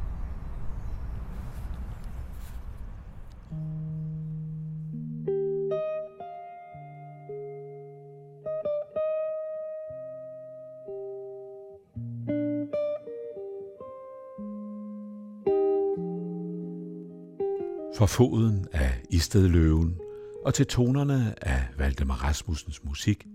For 17.98 18.06
foden 18.06 18.66
af 18.72 19.02
Istedløven 19.10 20.00
og 20.44 20.54
til 20.54 20.66
tonerne 20.66 21.34
af 21.42 21.62
Valdemar 21.78 22.14
Rasmussens 22.14 22.84
musik 22.84 23.26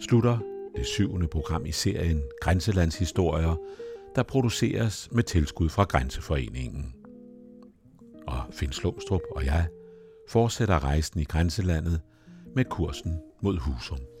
slutter 0.00 0.38
det 0.76 0.86
syvende 0.86 1.28
program 1.28 1.66
i 1.66 1.72
serien 1.72 2.22
Grænselandshistorier, 2.40 3.56
der 4.14 4.22
produceres 4.22 5.08
med 5.12 5.22
tilskud 5.22 5.68
fra 5.68 5.84
Grænseforeningen. 5.84 6.94
Og 8.26 8.38
Finn 8.52 8.72
Slumstrup 8.72 9.22
og 9.30 9.44
jeg 9.44 9.66
fortsætter 10.28 10.84
rejsen 10.84 11.20
i 11.20 11.24
grænselandet 11.24 12.00
med 12.54 12.64
kursen 12.64 13.18
mod 13.42 13.58
Husum. 13.58 14.13